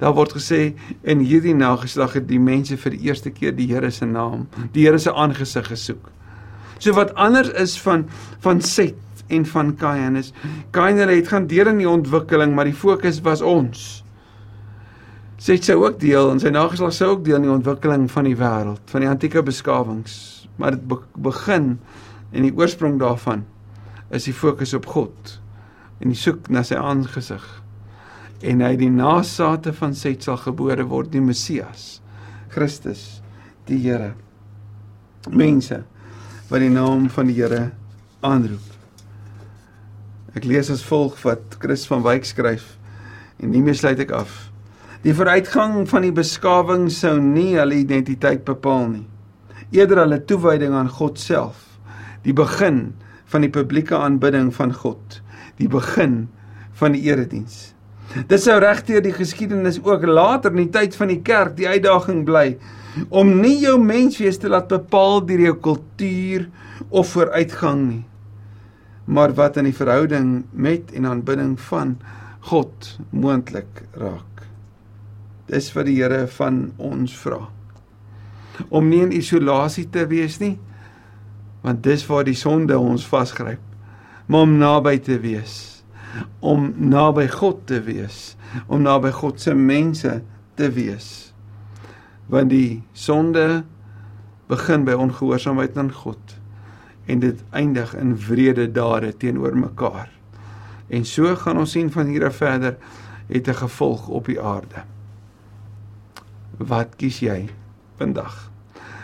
Daar 0.00 0.14
word 0.16 0.32
gesê 0.32 0.72
in 1.04 1.20
hierdie 1.20 1.54
nageslag 1.54 2.16
het 2.16 2.26
die 2.28 2.40
mense 2.40 2.78
vir 2.80 2.96
die 2.96 3.10
eerste 3.10 3.32
keer 3.34 3.52
die 3.56 3.68
Here 3.68 3.90
se 3.92 4.08
naam, 4.08 4.46
die 4.72 4.86
Here 4.86 4.98
se 4.98 5.12
aangesig 5.12 5.68
gesoek. 5.68 6.08
So 6.80 6.96
wat 6.96 7.12
anders 7.20 7.52
is 7.60 7.76
van 7.84 8.06
van 8.40 8.62
Set 8.64 8.96
en 9.28 9.44
van 9.46 9.74
Kain 9.76 10.16
is 10.16 10.32
Kain 10.72 10.98
het 10.98 11.28
gaan 11.28 11.46
deel 11.46 11.68
in 11.68 11.82
die 11.82 11.88
ontwikkeling, 11.88 12.54
maar 12.54 12.64
die 12.64 12.76
fokus 12.76 13.20
was 13.20 13.44
ons. 13.44 14.04
Set 15.36 15.64
sou 15.64 15.78
ook 15.84 16.00
deel 16.00 16.32
en 16.32 16.40
sy 16.40 16.52
nageslag 16.52 16.96
sou 16.96 17.12
ook 17.14 17.24
deel 17.24 17.36
in 17.40 17.48
die 17.48 17.52
ontwikkeling 17.52 18.08
van 18.10 18.28
die 18.28 18.36
wêreld, 18.36 18.82
van 18.92 19.04
die 19.04 19.08
antieke 19.08 19.42
beskawings, 19.44 20.48
maar 20.56 20.76
dit 20.76 20.96
begin 21.16 21.74
en 22.32 22.48
die 22.48 22.56
oorsprong 22.56 22.98
daarvan 23.00 23.44
is 24.10 24.26
die 24.28 24.36
fokus 24.36 24.74
op 24.76 24.88
God 24.88 25.39
en 26.00 26.12
die 26.12 26.18
soek 26.18 26.48
na 26.52 26.64
sy 26.66 26.78
aangesig. 26.80 27.44
En 28.40 28.64
hy 28.64 28.72
die 28.80 28.90
nageslagte 28.92 29.74
van 29.76 29.94
Set 29.96 30.24
sal 30.24 30.40
gebore 30.40 30.86
word 30.88 31.12
die 31.12 31.20
Messias, 31.20 32.00
Christus, 32.52 33.20
die 33.68 33.78
Here. 33.84 34.14
Mense 35.28 35.82
wat 36.50 36.64
die 36.64 36.72
naam 36.72 37.08
van 37.12 37.28
die 37.28 37.36
Here 37.36 37.70
aanroep. 38.26 38.64
Ek 40.34 40.46
lees 40.46 40.70
as 40.72 40.84
volg 40.86 41.18
wat 41.26 41.58
Chris 41.60 41.84
van 41.90 42.04
Wyk 42.06 42.26
skryf 42.28 42.76
en 43.40 43.52
hiermee 43.52 43.76
sluit 43.76 44.00
ek 44.02 44.14
af. 44.14 44.32
Die 45.04 45.14
vooruitgang 45.16 45.86
van 45.88 46.04
die 46.04 46.14
beskawing 46.14 46.90
sou 46.92 47.16
nie 47.22 47.54
hulle 47.56 47.80
identiteit 47.80 48.44
bepaal 48.48 48.86
nie. 48.90 49.06
Eerder 49.72 50.02
hulle 50.02 50.18
toewyding 50.28 50.74
aan 50.76 50.90
God 50.92 51.20
self, 51.20 51.62
die 52.26 52.34
begin 52.36 52.90
van 53.30 53.46
die 53.46 53.52
publieke 53.52 53.98
aanbidding 53.98 54.50
van 54.54 54.74
God 54.74 55.20
die 55.60 55.68
begin 55.70 56.24
van 56.80 56.96
die 56.96 57.04
erediens. 57.10 57.72
Dit 58.26 58.42
sou 58.42 58.56
regdeur 58.58 59.02
die 59.04 59.14
geskiedenis 59.14 59.78
ook 59.84 60.06
later 60.08 60.50
in 60.54 60.64
die 60.64 60.72
tyd 60.74 60.96
van 60.98 61.12
die 61.12 61.20
kerk 61.22 61.54
die 61.58 61.68
uitdaging 61.68 62.24
bly 62.26 62.56
om 63.14 63.36
nie 63.38 63.60
jou 63.62 63.76
menswees 63.78 64.40
te 64.42 64.50
laat 64.50 64.70
bepaal 64.70 65.20
deur 65.28 65.44
jou 65.44 65.56
kultuur 65.62 66.48
of 66.88 67.12
vooruitgang 67.14 67.84
nie, 67.86 68.04
maar 69.06 69.34
wat 69.38 69.60
in 69.60 69.68
die 69.68 69.76
verhouding 69.76 70.32
met 70.50 70.90
en 70.96 71.06
aanbidding 71.06 71.54
van 71.68 71.98
God 72.50 72.96
moontlik 73.12 73.84
raak. 73.94 74.42
Dis 75.50 75.70
wat 75.76 75.86
die 75.86 75.98
Here 76.00 76.24
van 76.38 76.70
ons 76.78 77.14
vra. 77.20 77.44
Om 78.68 78.90
nie 78.90 79.02
in 79.04 79.14
isolasie 79.14 79.86
te 79.92 80.06
wees 80.10 80.38
nie, 80.42 80.56
want 81.60 81.82
dis 81.82 82.06
waar 82.06 82.24
die 82.24 82.38
sonde 82.38 82.78
ons 82.78 83.06
vasgryp 83.06 83.60
maar 84.26 84.46
om 84.46 84.56
naby 84.58 84.98
te 84.98 85.18
wees 85.20 85.82
om 86.40 86.72
naby 86.76 87.28
God 87.28 87.66
te 87.66 87.80
wees 87.86 88.36
om 88.66 88.82
naby 88.82 89.12
God 89.14 89.40
se 89.40 89.54
mense 89.54 90.20
te 90.58 90.70
wees. 90.74 91.30
Want 92.30 92.52
die 92.52 92.82
sonde 92.92 93.64
begin 94.50 94.84
by 94.86 94.96
ongehoorsaamheid 94.98 95.78
aan 95.78 95.92
God 95.94 96.36
en 97.10 97.22
dit 97.22 97.38
eindig 97.56 97.94
in 97.98 98.14
wrede 98.28 98.68
dade 98.70 99.12
teenoor 99.18 99.56
mekaar. 99.58 100.10
En 100.90 101.06
so 101.06 101.34
gaan 101.38 101.58
ons 101.58 101.74
sien 101.74 101.90
van 101.90 102.10
hier 102.10 102.26
af 102.26 102.38
verder 102.42 102.76
het 103.30 103.48
'n 103.48 103.62
gevolg 103.62 104.08
op 104.08 104.26
die 104.26 104.40
aarde. 104.40 104.84
Wat 106.58 106.96
kies 106.96 107.20
jy 107.20 107.48
vandag? 107.96 108.50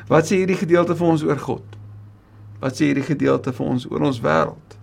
Wat 0.08 0.26
sê 0.26 0.36
hierdie 0.36 0.58
gedeelte 0.58 0.96
vir 0.96 1.06
ons 1.06 1.22
oor 1.22 1.38
God 1.38 1.75
wat 2.66 2.74
sê 2.74 2.90
hierdie 2.90 3.06
gedeelte 3.06 3.54
vir 3.54 3.66
ons 3.66 3.86
oor 3.86 4.08
ons 4.10 4.18
wêreld 4.24 4.76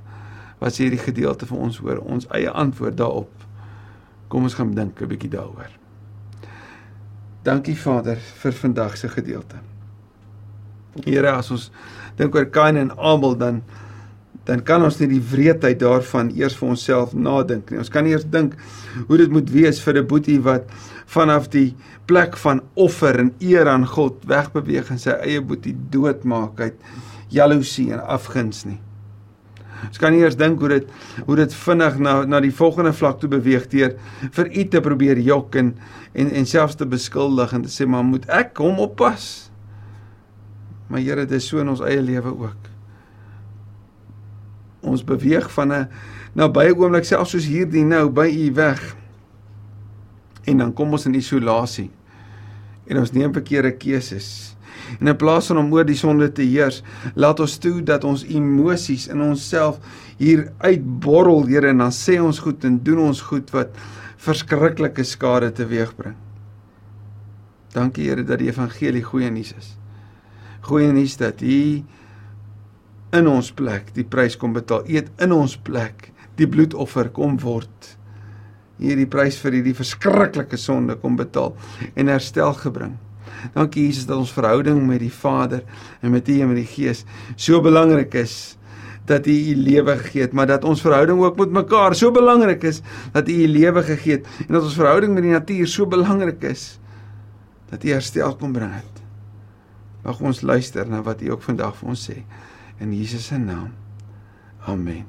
wat 0.64 0.76
sê 0.76 0.86
hierdie 0.86 1.04
gedeelte 1.04 1.48
vir 1.50 1.60
ons 1.66 1.80
oor 1.84 2.00
ons 2.08 2.28
eie 2.32 2.48
antwoord 2.48 2.96
daarop. 2.96 3.32
Kom 4.32 4.48
ons 4.48 4.56
gaan 4.56 4.72
dink 4.74 5.02
'n 5.02 5.10
bietjie 5.12 5.30
daaroor. 5.30 5.72
Dankie 7.44 7.76
Vader 7.76 8.16
vir 8.16 8.52
vandag 8.52 8.98
se 8.98 9.10
gedeelte. 9.10 9.60
Here, 11.04 11.32
as 11.32 11.52
ons 11.52 11.72
dink 12.16 12.36
oor 12.36 12.46
Kain 12.46 12.78
en 12.78 12.92
Abel 12.98 13.36
dan 13.36 13.64
dan 14.46 14.64
kan 14.64 14.84
ons 14.84 15.00
nie 15.00 15.08
die 15.08 15.24
wreedheid 15.24 15.80
daarvan 15.80 16.30
eers 16.36 16.56
vir 16.60 16.70
onsself 16.70 17.14
nadink 17.14 17.70
nie. 17.72 17.80
Ons 17.80 17.90
kan 17.90 18.06
eers 18.06 18.26
dink 18.26 18.56
hoe 19.08 19.18
dit 19.18 19.32
moet 19.32 19.50
wees 19.50 19.80
vir 19.80 19.98
'n 19.98 20.08
boetie 20.08 20.40
wat 20.44 20.64
vanaf 21.06 21.48
die 21.50 21.76
plek 22.06 22.38
van 22.38 22.62
offer 22.74 23.20
en 23.20 23.34
eer 23.40 23.68
aan 23.68 23.88
God 23.88 24.26
wegbeweeg 24.26 24.92
en 24.92 25.00
sy 25.00 25.12
eie 25.12 25.42
boetie 25.42 25.76
doodmaak 25.90 26.60
uit 26.60 26.76
jaloesie 27.34 27.92
en 27.94 28.04
afguns 28.16 28.64
nie. 28.70 28.80
Ons 29.84 30.00
kan 30.00 30.14
nie 30.16 30.22
eers 30.24 30.38
dink 30.40 30.62
hoe 30.64 30.70
dit 30.78 30.92
hoe 31.28 31.38
dit 31.38 31.56
vinnig 31.64 31.98
na 32.00 32.14
na 32.30 32.40
die 32.44 32.54
volgende 32.56 32.94
vlak 32.96 33.20
toe 33.20 33.30
beweeg 33.32 33.68
deur 33.72 33.96
vir 34.36 34.52
u 34.52 34.68
te 34.72 34.82
probeer 34.84 35.20
jok 35.20 35.58
en 35.60 35.74
en 36.14 36.30
en 36.32 36.48
selfs 36.48 36.78
te 36.80 36.88
beskuldig 36.88 37.56
en 37.56 37.66
te 37.66 37.72
sê 37.74 37.88
maar 37.90 38.06
moet 38.08 38.28
ek 38.32 38.62
hom 38.64 38.80
oppas. 38.84 39.50
Maar 40.88 41.02
Here, 41.02 41.26
dit 41.26 41.32
is 41.40 41.48
so 41.48 41.60
in 41.60 41.72
ons 41.72 41.82
eie 41.82 42.02
lewe 42.02 42.30
ook. 42.30 42.70
Ons 44.84 45.04
beweeg 45.04 45.48
van 45.52 45.72
'n 45.74 45.88
nabye 46.36 46.76
oomblik 46.76 47.06
selfs 47.06 47.32
soos 47.32 47.48
hierdie 47.48 47.86
nou 47.86 48.10
by 48.10 48.28
u 48.28 48.54
weg. 48.54 48.96
En 50.46 50.58
dan 50.58 50.74
kom 50.74 50.92
ons 50.92 51.06
in 51.06 51.16
isolasie. 51.16 51.90
En 52.88 53.00
ons 53.00 53.12
neem 53.12 53.34
verkeerde 53.34 53.72
keuses. 53.72 54.53
En 55.00 55.12
in 55.12 55.18
plaas 55.18 55.50
van 55.52 55.62
om 55.62 55.72
oor 55.74 55.88
die 55.88 55.98
sonde 55.98 56.30
te 56.32 56.46
heers, 56.46 56.82
laat 57.16 57.40
ons 57.44 57.58
toe 57.62 57.82
dat 57.86 58.04
ons 58.08 58.26
emosies 58.28 59.08
in 59.12 59.22
onsself 59.22 59.80
hier 60.18 60.50
uitborrel, 60.64 61.48
Here, 61.48 61.70
en 61.74 61.84
dan 61.84 61.94
sê 61.96 62.20
ons 62.22 62.40
goed 62.40 62.64
en 62.66 62.80
doen 62.84 63.02
ons 63.10 63.22
goed 63.30 63.50
wat 63.56 63.76
verskriklike 64.24 65.04
skade 65.04 65.52
teweegbring. 65.56 66.16
Dankie 67.74 68.08
Here 68.10 68.24
dat 68.24 68.40
die 68.40 68.52
evangelie 68.52 69.04
goeie 69.04 69.32
nuus 69.34 69.54
is. 69.58 69.74
Goeie 70.64 70.92
nuus 70.94 71.18
dat 71.20 71.42
U 71.44 71.58
in 73.14 73.30
ons 73.30 73.52
plek 73.54 73.92
die 73.98 74.06
prys 74.08 74.38
kom 74.40 74.54
betaal. 74.56 74.86
U 74.88 74.96
het 74.96 75.10
in 75.22 75.34
ons 75.36 75.58
plek 75.58 76.12
die 76.40 76.48
bloedoffer 76.50 77.12
kom 77.14 77.38
word. 77.42 77.94
Hierdie 78.82 79.10
prys 79.10 79.38
vir 79.42 79.60
hierdie 79.60 79.76
verskriklike 79.78 80.58
sonde 80.58 80.96
kom 81.02 81.18
betaal 81.20 81.54
en 81.94 82.10
herstel 82.12 82.56
gebring. 82.62 82.96
Dankie 83.54 83.88
Jesus 83.88 84.06
dat 84.06 84.18
ons 84.18 84.32
verhouding 84.32 84.82
met 84.88 85.00
die 85.04 85.14
Vader 85.14 85.64
en 86.02 86.12
met 86.12 86.30
U 86.30 86.40
en 86.40 86.48
met 86.48 86.62
die 86.62 86.70
Gees 86.70 87.04
so 87.36 87.62
belangrik 87.62 88.14
is 88.14 88.58
dat 89.06 89.28
U 89.28 89.32
U 89.32 89.56
lewe 89.56 89.98
gegee 89.98 90.22
het, 90.22 90.34
maar 90.34 90.48
dat 90.48 90.64
ons 90.64 90.82
verhouding 90.82 91.20
ook 91.20 91.38
met 91.38 91.52
mekaar 91.52 91.96
so 91.96 92.12
belangrik 92.12 92.64
is 92.64 92.82
dat 93.12 93.30
U 93.30 93.34
U 93.34 93.48
lewe 93.48 93.84
gegee 93.84 94.18
het 94.18 94.28
en 94.48 94.54
dat 94.54 94.64
ons 94.64 94.80
verhouding 94.80 95.14
met 95.14 95.24
die 95.24 95.36
natuur 95.36 95.68
so 95.68 95.88
belangrik 95.88 96.44
is 96.44 96.80
dat 97.70 97.84
U 97.84 97.90
herstel 97.90 98.36
kom 98.36 98.54
bring 98.54 98.72
het. 98.74 99.02
Mag 100.04 100.20
ons 100.20 100.42
luister 100.42 100.88
na 100.88 101.02
wat 101.02 101.22
U 101.22 101.32
ook 101.32 101.44
vandag 101.44 101.76
vir 101.80 101.90
ons 101.90 102.10
sê 102.10 102.22
in 102.80 102.94
Jesus 102.94 103.28
se 103.28 103.38
naam. 103.38 103.72
Amen. 104.68 105.06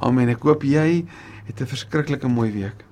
Amen. 0.00 0.28
Ek 0.32 0.44
hoop 0.44 0.64
jy 0.64 1.04
het 1.46 1.60
'n 1.60 1.66
verskriklike 1.66 2.28
mooi 2.28 2.52
week. 2.52 2.89